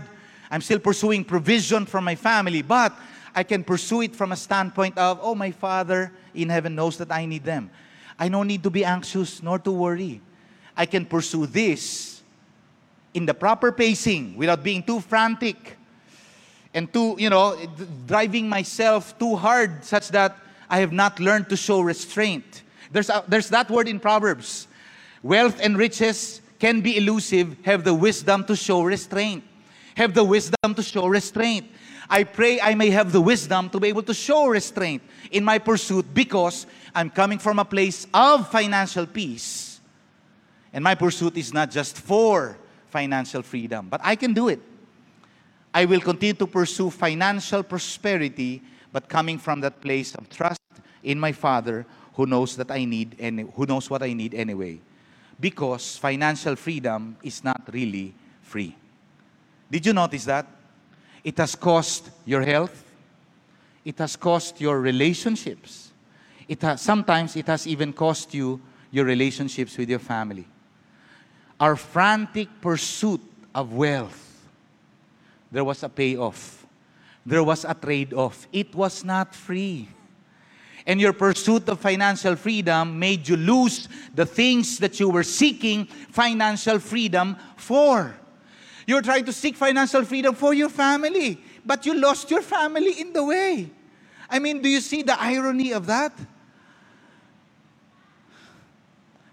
[0.52, 2.94] I'm still pursuing provision for my family, but
[3.34, 7.12] I can pursue it from a standpoint of, oh, my Father in heaven knows that
[7.12, 7.72] I need them.
[8.18, 10.22] I don't need to be anxious nor to worry.
[10.76, 12.22] I can pursue this
[13.14, 15.78] in the proper pacing without being too frantic
[16.74, 17.58] and too, you know,
[18.06, 20.38] driving myself too hard such that
[20.70, 22.64] I have not learned to show restraint.
[22.92, 24.68] There's, a, there's that word in Proverbs.
[25.24, 29.44] Wealth and riches can be elusive, have the wisdom to show restraint.
[29.96, 31.72] Have the wisdom to show restraint.
[32.10, 35.58] I pray I may have the wisdom to be able to show restraint in my
[35.58, 39.80] pursuit because I'm coming from a place of financial peace.
[40.72, 42.58] And my pursuit is not just for
[42.90, 44.62] financial freedom, but I can do it.
[45.74, 50.62] I will continue to pursue financial prosperity, but coming from that place of trust
[51.04, 54.80] in my Father who knows that I need and who knows what I need anyway.
[55.40, 58.76] Because financial freedom is not really free.
[59.70, 60.48] Did you notice that?
[61.26, 62.84] It has cost your health.
[63.84, 65.86] It has cost your relationships
[66.48, 68.62] it has, sometimes it has even cost you
[68.92, 70.46] your relationships with your family.
[71.60, 73.22] Our frantic pursuit
[73.54, 74.48] of wealth,
[75.52, 76.66] there was a payoff.
[77.26, 78.48] There was a trade off.
[78.54, 79.90] It was not free.
[80.86, 85.86] And your pursuit of financial freedom made you lose the things that you were seeking
[85.86, 88.16] financial freedom for.
[88.88, 93.14] You're trying to seek financial freedom for your family, but you lost your family in
[93.14, 93.70] the way.
[94.30, 96.14] I mean, do you see the irony of that?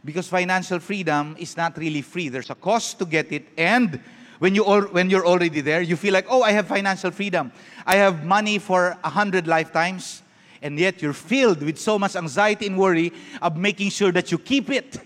[0.04, 2.28] because financial freedom is not really free.
[2.28, 4.00] There's a cost to get it, and
[4.38, 7.52] when you al- when you're already there, you feel like, oh, I have financial freedom.
[7.86, 10.22] I have money for a hundred lifetimes,
[10.60, 14.38] and yet you're filled with so much anxiety and worry of making sure that you
[14.38, 14.98] keep it.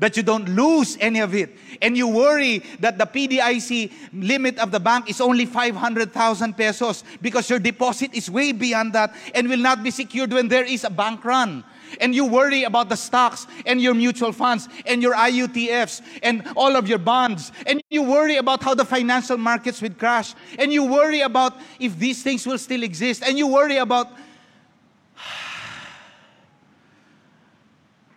[0.00, 1.56] That you don't lose any of it.
[1.80, 7.48] And you worry that the PDIC limit of the bank is only 500,000 pesos because
[7.48, 10.90] your deposit is way beyond that and will not be secured when there is a
[10.90, 11.64] bank run.
[12.00, 16.74] And you worry about the stocks and your mutual funds and your IUTFs and all
[16.74, 20.84] of your bonds, and you worry about how the financial markets will crash, and you
[20.84, 24.08] worry about if these things will still exist, and you worry about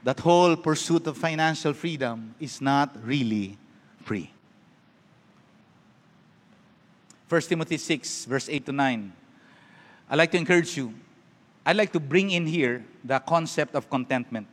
[0.07, 3.57] that whole pursuit of financial freedom is not really
[4.05, 4.31] free.
[7.27, 9.11] 1 Timothy 6, verse 8 to 9.
[10.09, 10.93] I'd like to encourage you
[11.65, 14.47] I'd like to bring in here the concept of contentment.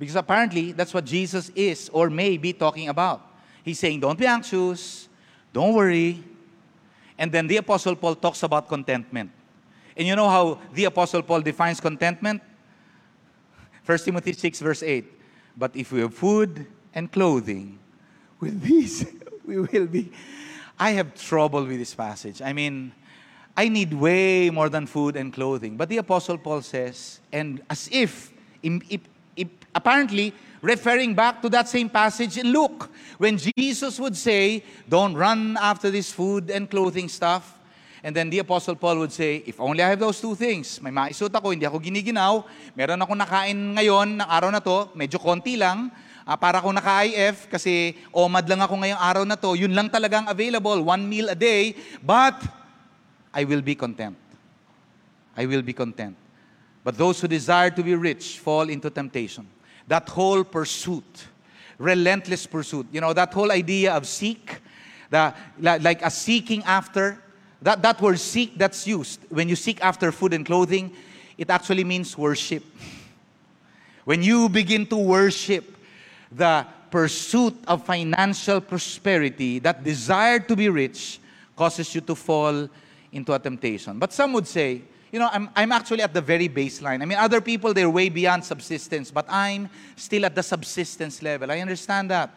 [0.00, 3.22] Because apparently, that's what Jesus is or may be talking about.
[3.62, 5.08] He's saying, Don't be anxious,
[5.52, 6.24] don't worry.
[7.16, 9.30] And then the Apostle Paul talks about contentment.
[9.96, 12.42] And you know how the Apostle Paul defines contentment?
[13.84, 15.04] 1 Timothy 6, verse 8.
[15.56, 17.78] But if we have food and clothing,
[18.40, 19.06] with these
[19.44, 20.12] we will be.
[20.78, 22.42] I have trouble with this passage.
[22.42, 22.92] I mean,
[23.56, 25.76] I need way more than food and clothing.
[25.76, 29.00] But the Apostle Paul says, and as if, if,
[29.36, 35.14] if, apparently, referring back to that same passage in Luke, when Jesus would say, Don't
[35.14, 37.58] run after this food and clothing stuff.
[38.02, 40.90] And then the Apostle Paul would say, If only I have those two things, may
[40.90, 42.42] maisot ako, hindi ako giniginaw,
[42.74, 45.86] meron ako nakain ngayon ng araw na to, medyo konti lang,
[46.26, 50.26] uh, para ako naka-IF kasi OMAD lang ako ngayong araw na to, yun lang talagang
[50.26, 52.34] available, one meal a day, but
[53.30, 54.18] I will be content.
[55.38, 56.18] I will be content.
[56.82, 59.46] But those who desire to be rich fall into temptation.
[59.86, 61.06] That whole pursuit,
[61.78, 64.58] relentless pursuit, you know, that whole idea of seek,
[65.06, 65.32] the,
[65.62, 67.21] like a seeking after,
[67.62, 70.92] that, that word seek that's used when you seek after food and clothing,
[71.38, 72.64] it actually means worship.
[74.04, 75.76] When you begin to worship
[76.30, 81.20] the pursuit of financial prosperity, that desire to be rich,
[81.56, 82.68] causes you to fall
[83.12, 83.98] into a temptation.
[83.98, 84.82] But some would say,
[85.12, 87.02] you know, I'm, I'm actually at the very baseline.
[87.02, 91.52] I mean, other people, they're way beyond subsistence, but I'm still at the subsistence level.
[91.52, 92.30] I understand that.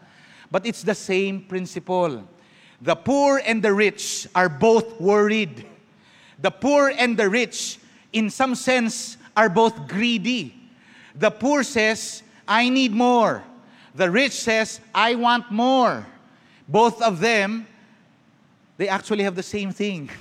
[0.51, 2.23] But it's the same principle.
[2.85, 5.65] The poor and the rich are both worried.
[6.39, 7.79] The poor and the rich,
[8.13, 10.53] in some sense, are both greedy.
[11.15, 13.43] The poor says, I need more.
[13.95, 16.05] The rich says, I want more.
[16.67, 17.65] Both of them,
[18.77, 20.09] they actually have the same thing.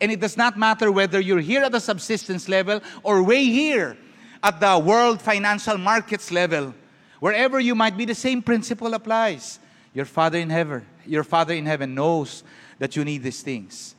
[0.00, 3.96] And it does not matter whether you're here at the subsistence level or way here
[4.44, 6.72] at the world financial markets level.
[7.18, 9.58] Wherever you might be, the same principle applies.
[9.92, 12.44] Your Father in heaven, your Father in heaven knows
[12.78, 13.94] that you need these things.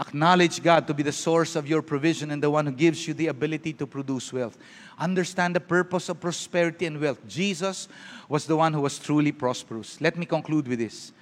[0.00, 3.14] Acknowledge God to be the source of your provision and the one who gives you
[3.14, 4.56] the ability to produce wealth.
[4.96, 7.18] Understand the purpose of prosperity and wealth.
[7.26, 7.88] Jesus
[8.28, 10.00] was the one who was truly prosperous.
[10.00, 11.12] Let me conclude with this.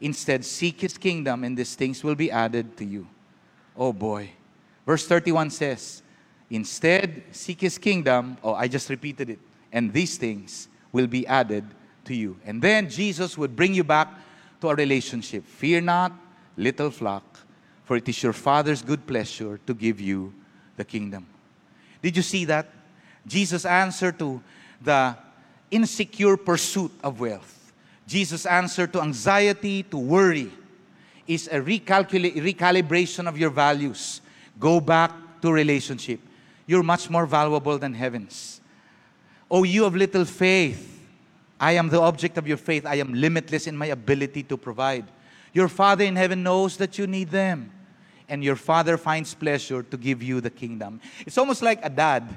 [0.00, 3.06] Instead, seek his kingdom, and these things will be added to you.
[3.76, 4.30] Oh boy.
[4.86, 6.02] Verse 31 says,
[6.50, 8.36] Instead, seek his kingdom.
[8.42, 9.38] Oh, I just repeated it.
[9.72, 11.64] And these things will be added
[12.04, 12.38] to you.
[12.44, 14.08] And then Jesus would bring you back
[14.62, 15.44] to a relationship.
[15.44, 16.12] Fear not,
[16.56, 17.24] little flock,
[17.84, 20.32] for it is your Father's good pleasure to give you
[20.76, 21.26] the kingdom.
[22.00, 22.68] Did you see that?
[23.26, 24.42] Jesus' answer to
[24.80, 25.16] the
[25.70, 27.72] insecure pursuit of wealth.
[28.06, 30.50] Jesus' answer to anxiety, to worry,
[31.26, 34.20] is a recalibration of your values.
[34.58, 36.20] Go back to relationship.
[36.66, 38.60] You're much more valuable than heavens.
[39.50, 40.91] Oh, you of little faith.
[41.62, 42.84] I am the object of your faith.
[42.84, 45.04] I am limitless in my ability to provide.
[45.52, 47.70] Your Father in heaven knows that you need them.
[48.28, 51.00] And your Father finds pleasure to give you the kingdom.
[51.24, 52.36] It's almost like a dad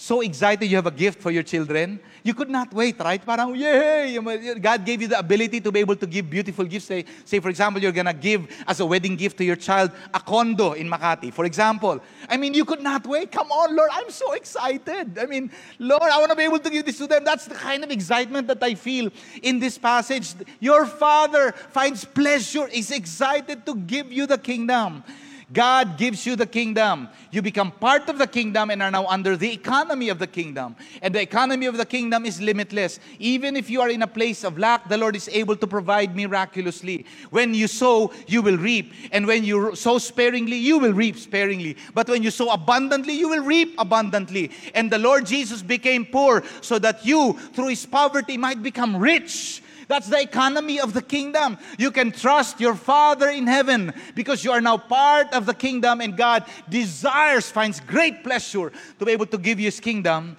[0.00, 2.00] so excited you have a gift for your children.
[2.22, 3.20] You could not wait, right?
[3.24, 4.18] Parang, yay!
[4.58, 6.86] God gave you the ability to be able to give beautiful gifts.
[6.86, 10.20] Say, say for example, you're gonna give as a wedding gift to your child a
[10.20, 12.00] condo in Makati, for example.
[12.30, 13.30] I mean, you could not wait.
[13.30, 15.18] Come on, Lord, I'm so excited.
[15.18, 17.22] I mean, Lord, I want to be able to give this to them.
[17.22, 19.10] That's the kind of excitement that I feel
[19.42, 20.32] in this passage.
[20.60, 25.04] Your Father finds pleasure, is excited to give you the kingdom.
[25.52, 27.08] God gives you the kingdom.
[27.32, 30.76] You become part of the kingdom and are now under the economy of the kingdom.
[31.02, 33.00] And the economy of the kingdom is limitless.
[33.18, 36.14] Even if you are in a place of lack, the Lord is able to provide
[36.14, 37.04] miraculously.
[37.30, 38.92] When you sow, you will reap.
[39.10, 41.76] And when you sow sparingly, you will reap sparingly.
[41.94, 44.52] But when you sow abundantly, you will reap abundantly.
[44.74, 49.62] And the Lord Jesus became poor so that you, through his poverty, might become rich
[49.90, 51.58] that's the economy of the kingdom.
[51.76, 56.00] You can trust your Father in heaven because you are now part of the kingdom
[56.00, 60.36] and God desires, finds great pleasure to be able to give you His kingdom.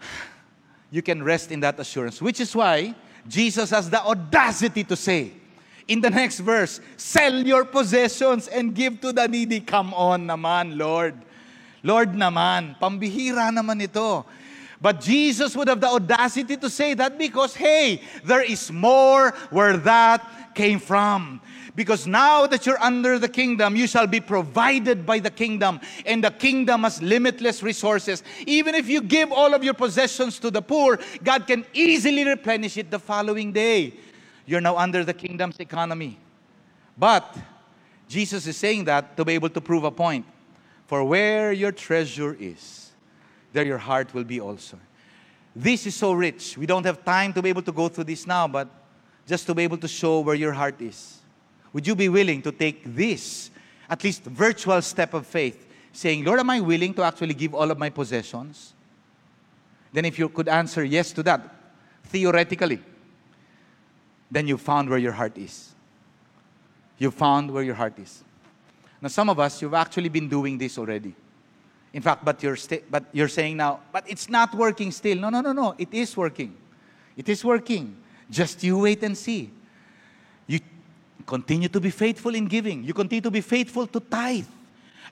[0.92, 2.96] You can rest in that assurance, which is why
[3.28, 5.30] Jesus has the audacity to say,
[5.86, 9.60] in the next verse, sell your possessions and give to the needy.
[9.60, 11.14] Come on naman, Lord.
[11.82, 14.26] Lord naman, pambihira naman ito.
[14.80, 19.76] But Jesus would have the audacity to say that because, hey, there is more where
[19.76, 21.40] that came from.
[21.76, 26.24] Because now that you're under the kingdom, you shall be provided by the kingdom, and
[26.24, 28.22] the kingdom has limitless resources.
[28.46, 32.76] Even if you give all of your possessions to the poor, God can easily replenish
[32.76, 33.94] it the following day.
[34.46, 36.18] You're now under the kingdom's economy.
[36.98, 37.36] But
[38.08, 40.26] Jesus is saying that to be able to prove a point.
[40.86, 42.79] For where your treasure is,
[43.52, 44.78] there your heart will be also.
[45.54, 46.56] This is so rich.
[46.56, 48.68] We don't have time to be able to go through this now, but
[49.26, 51.18] just to be able to show where your heart is.
[51.72, 53.50] Would you be willing to take this,
[53.88, 57.70] at least virtual step of faith, saying, Lord, am I willing to actually give all
[57.70, 58.74] of my possessions?
[59.92, 61.40] Then, if you could answer yes to that,
[62.04, 62.80] theoretically,
[64.30, 65.72] then you found where your heart is.
[66.98, 68.22] You found where your heart is.
[69.00, 71.14] Now, some of us, you've actually been doing this already.
[71.92, 75.18] In fact, but you're, sta- but you're saying now, but it's not working still.
[75.18, 75.74] No, no, no, no.
[75.76, 76.56] It is working.
[77.16, 77.96] It is working.
[78.30, 79.50] Just you wait and see.
[80.46, 80.60] You
[81.26, 82.84] continue to be faithful in giving.
[82.84, 84.46] You continue to be faithful to tithe.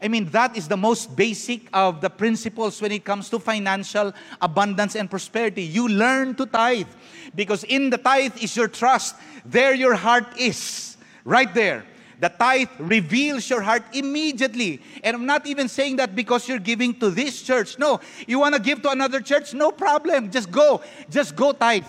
[0.01, 4.13] I mean, that is the most basic of the principles when it comes to financial
[4.41, 5.63] abundance and prosperity.
[5.63, 6.87] You learn to tithe
[7.35, 9.17] because in the tithe is your trust.
[9.45, 10.97] There your heart is.
[11.25, 11.85] Right there.
[12.21, 14.83] The tithe reveals your heart immediately.
[15.05, 17.79] And I'm not even saying that because you're giving to this church.
[17.79, 19.55] No, you want to give to another church?
[19.55, 20.31] No problem.
[20.31, 20.83] Just go.
[21.09, 21.87] Just go tithe.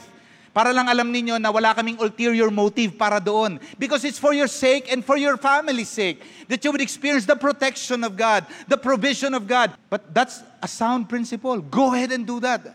[0.54, 3.60] Para lang alam ninyo na wala kaming ulterior motive para doon.
[3.78, 6.22] Because it's for your sake and for your family's sake.
[6.48, 9.74] That you would experience the protection of God, the provision of God.
[9.90, 11.62] But that's a sound principle.
[11.62, 12.66] Go ahead and do that.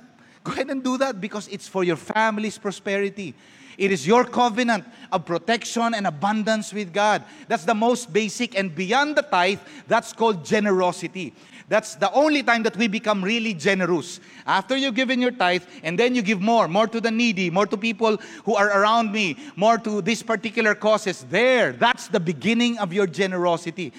[0.42, 3.34] Go ahead and do that because it's for your family's prosperity.
[3.78, 7.24] It is your covenant of protection and abundance with God.
[7.48, 11.34] That's the most basic and beyond the tithe, that's called generosity.
[11.68, 14.20] That's the only time that we become really generous.
[14.46, 17.66] After you've given your tithe, and then you give more, more to the needy, more
[17.66, 21.24] to people who are around me, more to these particular causes.
[21.30, 23.94] There, that's the beginning of your generosity.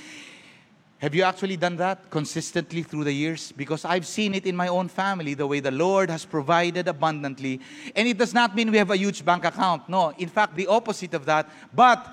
[1.00, 3.52] Have you actually done that consistently through the years?
[3.52, 7.60] Because I've seen it in my own family, the way the Lord has provided abundantly.
[7.96, 9.90] And it does not mean we have a huge bank account.
[9.90, 11.50] No, in fact, the opposite of that.
[11.74, 12.08] But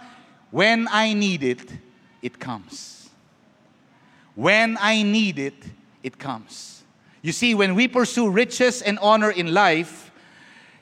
[0.51, 1.71] when I need it,
[2.23, 3.09] it comes.
[4.35, 5.63] When I need it,
[6.03, 6.83] it comes.
[7.23, 10.11] You see, when we pursue riches and honor in life,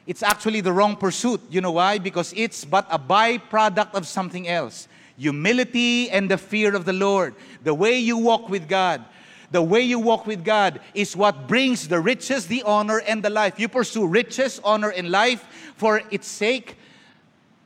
[0.07, 1.43] it's actually the wrong pursuit.
[1.51, 1.99] You know why?
[1.99, 4.89] Because it's but a byproduct of something else
[5.21, 7.35] humility and the fear of the Lord.
[7.63, 9.05] The way you walk with God.
[9.51, 13.29] The way you walk with God is what brings the riches, the honor, and the
[13.29, 13.59] life.
[13.61, 16.79] You pursue riches, honor, and life for its sake.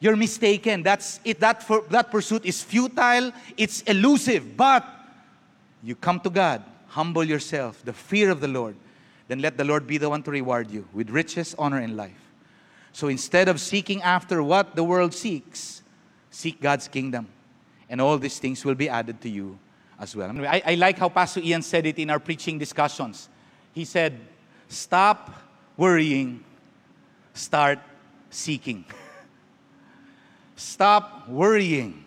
[0.00, 0.82] You're mistaken.
[0.82, 1.38] That's it.
[1.40, 3.32] That, for, that pursuit is futile.
[3.56, 4.56] It's elusive.
[4.56, 4.84] But
[5.82, 8.74] you come to God, humble yourself, the fear of the Lord,
[9.28, 12.32] then let the Lord be the one to reward you with riches, honor, and life.
[12.92, 15.82] So instead of seeking after what the world seeks,
[16.30, 17.28] seek God's kingdom.
[17.88, 19.58] And all these things will be added to you
[19.98, 20.30] as well.
[20.46, 23.28] I, I like how Pastor Ian said it in our preaching discussions.
[23.72, 24.18] He said,
[24.68, 25.34] Stop
[25.76, 26.42] worrying,
[27.32, 27.78] start
[28.30, 28.84] seeking.
[30.56, 32.04] Stop worrying.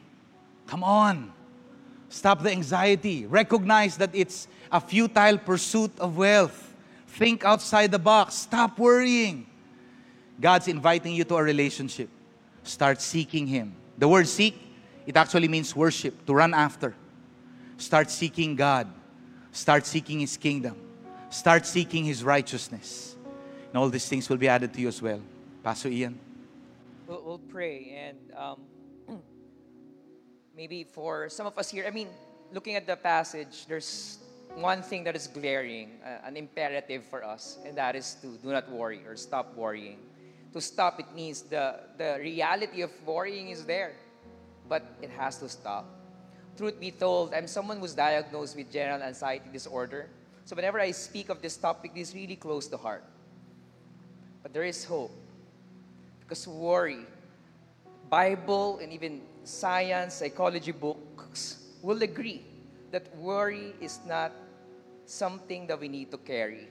[0.65, 1.31] Come on.
[2.09, 3.25] Stop the anxiety.
[3.25, 6.75] Recognize that it's a futile pursuit of wealth.
[7.07, 8.35] Think outside the box.
[8.35, 9.45] Stop worrying.
[10.39, 12.09] God's inviting you to a relationship.
[12.63, 13.75] Start seeking Him.
[13.97, 14.55] The word seek,
[15.07, 16.93] it actually means worship, to run after.
[17.77, 18.91] Start seeking God.
[19.53, 20.75] Start seeking His kingdom.
[21.29, 23.15] Start seeking His righteousness.
[23.69, 25.21] And all these things will be added to you as well.
[25.63, 26.19] Pastor Ian.
[27.07, 28.59] We'll, we'll pray and um,
[30.57, 32.09] maybe for some of us here, I mean,
[32.51, 34.19] looking at the passage, there's
[34.55, 38.51] one thing that is glaring, uh, an imperative for us, and that is to do
[38.51, 39.99] not worry or stop worrying.
[40.51, 43.93] To stop, it means the, the reality of worrying is there,
[44.67, 45.85] but it has to stop.
[46.57, 50.09] Truth be told, I'm someone who's diagnosed with general anxiety disorder.
[50.45, 53.03] So whenever I speak of this topic, this really close to heart.
[54.41, 55.11] But there is hope.
[56.21, 57.05] Because worry,
[58.09, 62.43] Bible and even science, psychology books will agree
[62.91, 64.31] that worry is not
[65.05, 66.67] something that we need to carry,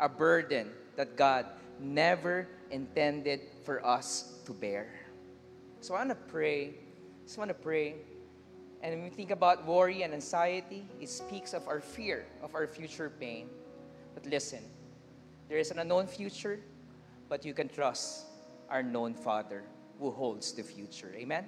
[0.00, 1.46] a burden that God
[1.80, 4.88] never intended for us to bear.
[5.80, 6.74] So I want to pray.
[7.24, 7.96] Just want to pray.
[8.82, 12.66] And when we think about worry and anxiety, it speaks of our fear of our
[12.66, 13.48] future pain.
[14.14, 14.60] But listen,
[15.48, 16.60] there is an unknown future,
[17.28, 18.26] but you can trust
[18.68, 19.64] our known Father
[19.98, 21.12] who holds the future.
[21.16, 21.46] Amen?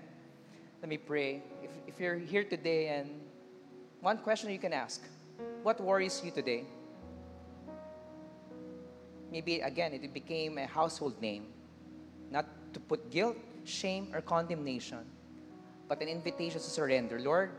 [0.81, 1.43] Let me pray.
[1.63, 3.21] If, if you're here today and
[4.01, 5.03] one question you can ask
[5.63, 6.65] What worries you today?
[9.31, 11.47] Maybe again, it became a household name,
[12.31, 15.05] not to put guilt, shame, or condemnation,
[15.89, 17.19] but an invitation to surrender.
[17.19, 17.51] Lord,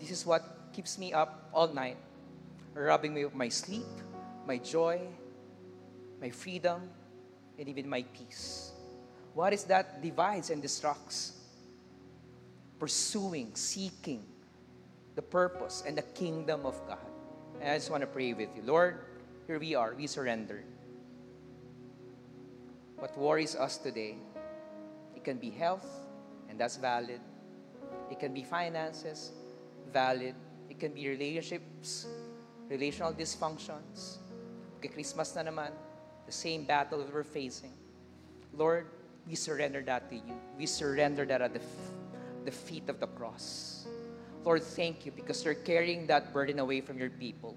[0.00, 1.96] this is what keeps me up all night,
[2.74, 3.88] robbing me of my sleep,
[4.46, 5.00] my joy,
[6.20, 6.90] my freedom,
[7.58, 8.72] and even my peace.
[9.34, 11.32] What is that divides and destructs?
[12.78, 14.24] Pursuing, seeking
[15.14, 16.98] the purpose and the kingdom of God.
[17.60, 18.62] And I just want to pray with you.
[18.62, 19.00] Lord,
[19.46, 20.62] here we are, we surrender.
[22.98, 24.16] What worries us today,
[25.14, 25.86] it can be health,
[26.48, 27.20] and that's valid.
[28.10, 29.32] It can be finances,
[29.92, 30.34] valid.
[30.70, 32.06] It can be relationships,
[32.68, 34.18] relational dysfunctions.
[34.78, 35.70] Okay, Christmas na naman,
[36.26, 37.72] the same battle that we're facing.
[38.52, 38.86] Lord,
[39.26, 40.34] we surrender that to you.
[40.58, 41.60] We surrender that at the,
[42.44, 43.86] the feet of the cross.
[44.44, 47.56] Lord, thank you because you're carrying that burden away from your people.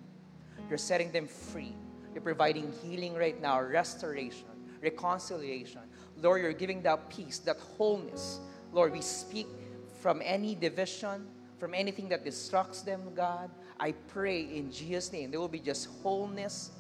[0.70, 1.76] You're setting them free.
[2.14, 4.50] You're providing healing right now, restoration,
[4.82, 5.82] reconciliation.
[6.18, 8.40] Lord, you're giving that peace, that wholeness.
[8.74, 9.48] Lord, we speak
[10.00, 11.28] from any division,
[11.60, 13.50] from anything that distracts them, God.
[13.80, 16.72] I pray in Jesus' name there will be just wholeness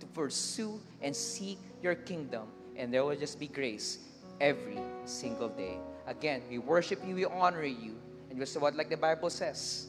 [0.00, 3.98] to pursue and seek your kingdom, and there will just be grace
[4.40, 5.78] every single day.
[6.06, 7.94] Again, we worship you, we honor you,
[8.30, 9.88] and Because what like the Bible says,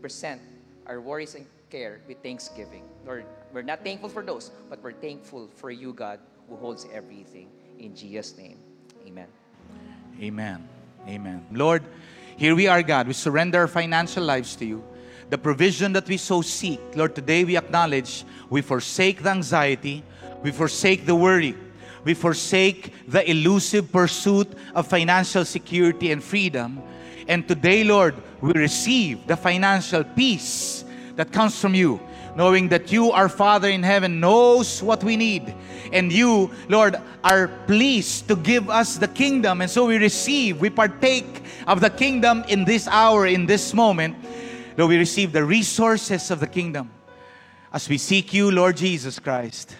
[0.00, 0.40] present
[0.86, 2.84] our worries and care with thanksgiving.
[3.06, 6.18] Lord, we're not thankful for those, but we're thankful for you, God,
[6.48, 7.48] who holds everything.
[7.78, 8.58] In Jesus' name,
[9.06, 9.28] amen.
[10.20, 10.68] Amen.
[11.08, 11.46] Amen.
[11.50, 11.82] Lord,
[12.36, 13.06] here we are, God.
[13.06, 14.82] We surrender our financial lives to you.
[15.30, 20.04] The provision that we so seek, Lord, today we acknowledge we forsake the anxiety,
[20.42, 21.54] we forsake the worry,
[22.04, 26.82] we forsake the elusive pursuit of financial security and freedom.
[27.28, 30.84] And today, Lord, we receive the financial peace
[31.16, 32.00] that comes from you,
[32.36, 35.54] knowing that you, our Father in heaven, knows what we need.
[35.92, 39.60] And you, Lord, are pleased to give us the kingdom.
[39.60, 44.16] And so we receive, we partake of the kingdom in this hour, in this moment.
[44.76, 46.90] Lord, we receive the resources of the kingdom
[47.72, 49.76] as we seek you, Lord Jesus Christ.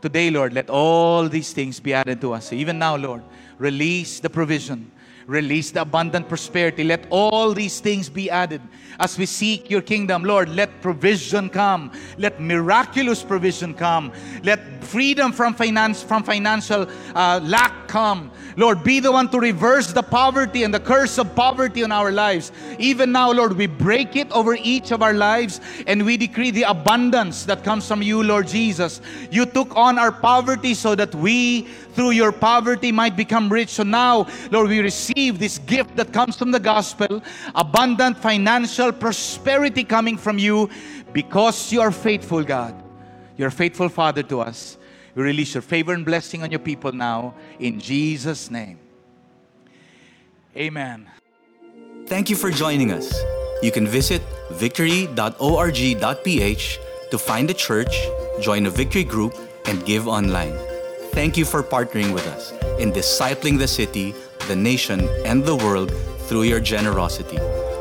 [0.00, 2.52] Today, Lord, let all these things be added to us.
[2.52, 3.22] Even now, Lord,
[3.58, 4.90] release the provision
[5.26, 6.84] Release the abundant prosperity.
[6.84, 8.60] Let all these things be added
[8.98, 10.24] as we seek your kingdom.
[10.24, 11.92] Lord, let provision come.
[12.18, 14.12] Let miraculous provision come.
[14.42, 18.30] Let freedom from finance from financial uh, lack come.
[18.56, 22.10] Lord, be the one to reverse the poverty and the curse of poverty in our
[22.10, 22.52] lives.
[22.78, 26.64] Even now, Lord, we break it over each of our lives and we decree the
[26.64, 29.00] abundance that comes from you, Lord Jesus.
[29.30, 31.62] You took on our poverty so that we,
[31.94, 33.70] through your poverty, might become rich.
[33.70, 37.22] So now, Lord, we receive this gift that comes from the gospel
[37.54, 40.68] abundant financial prosperity coming from you
[41.12, 42.74] because you are faithful, God.
[43.36, 44.76] You're faithful Father to us.
[45.14, 48.78] We release your favor and blessing on your people now in Jesus' name.
[50.56, 51.10] Amen.
[52.06, 53.14] Thank you for joining us.
[53.62, 55.18] You can visit victory.org.ph
[57.10, 57.94] to find a church,
[58.40, 59.34] join a victory group,
[59.66, 60.56] and give online.
[61.12, 64.14] Thank you for partnering with us in discipling the city,
[64.48, 65.92] the nation, and the world
[66.26, 67.38] through your generosity.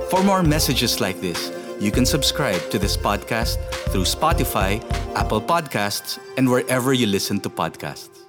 [0.10, 1.50] For more messages like this,
[1.82, 3.58] you can subscribe to this podcast
[3.90, 4.80] through Spotify,
[5.16, 8.21] Apple Podcasts, and wherever you listen to podcasts.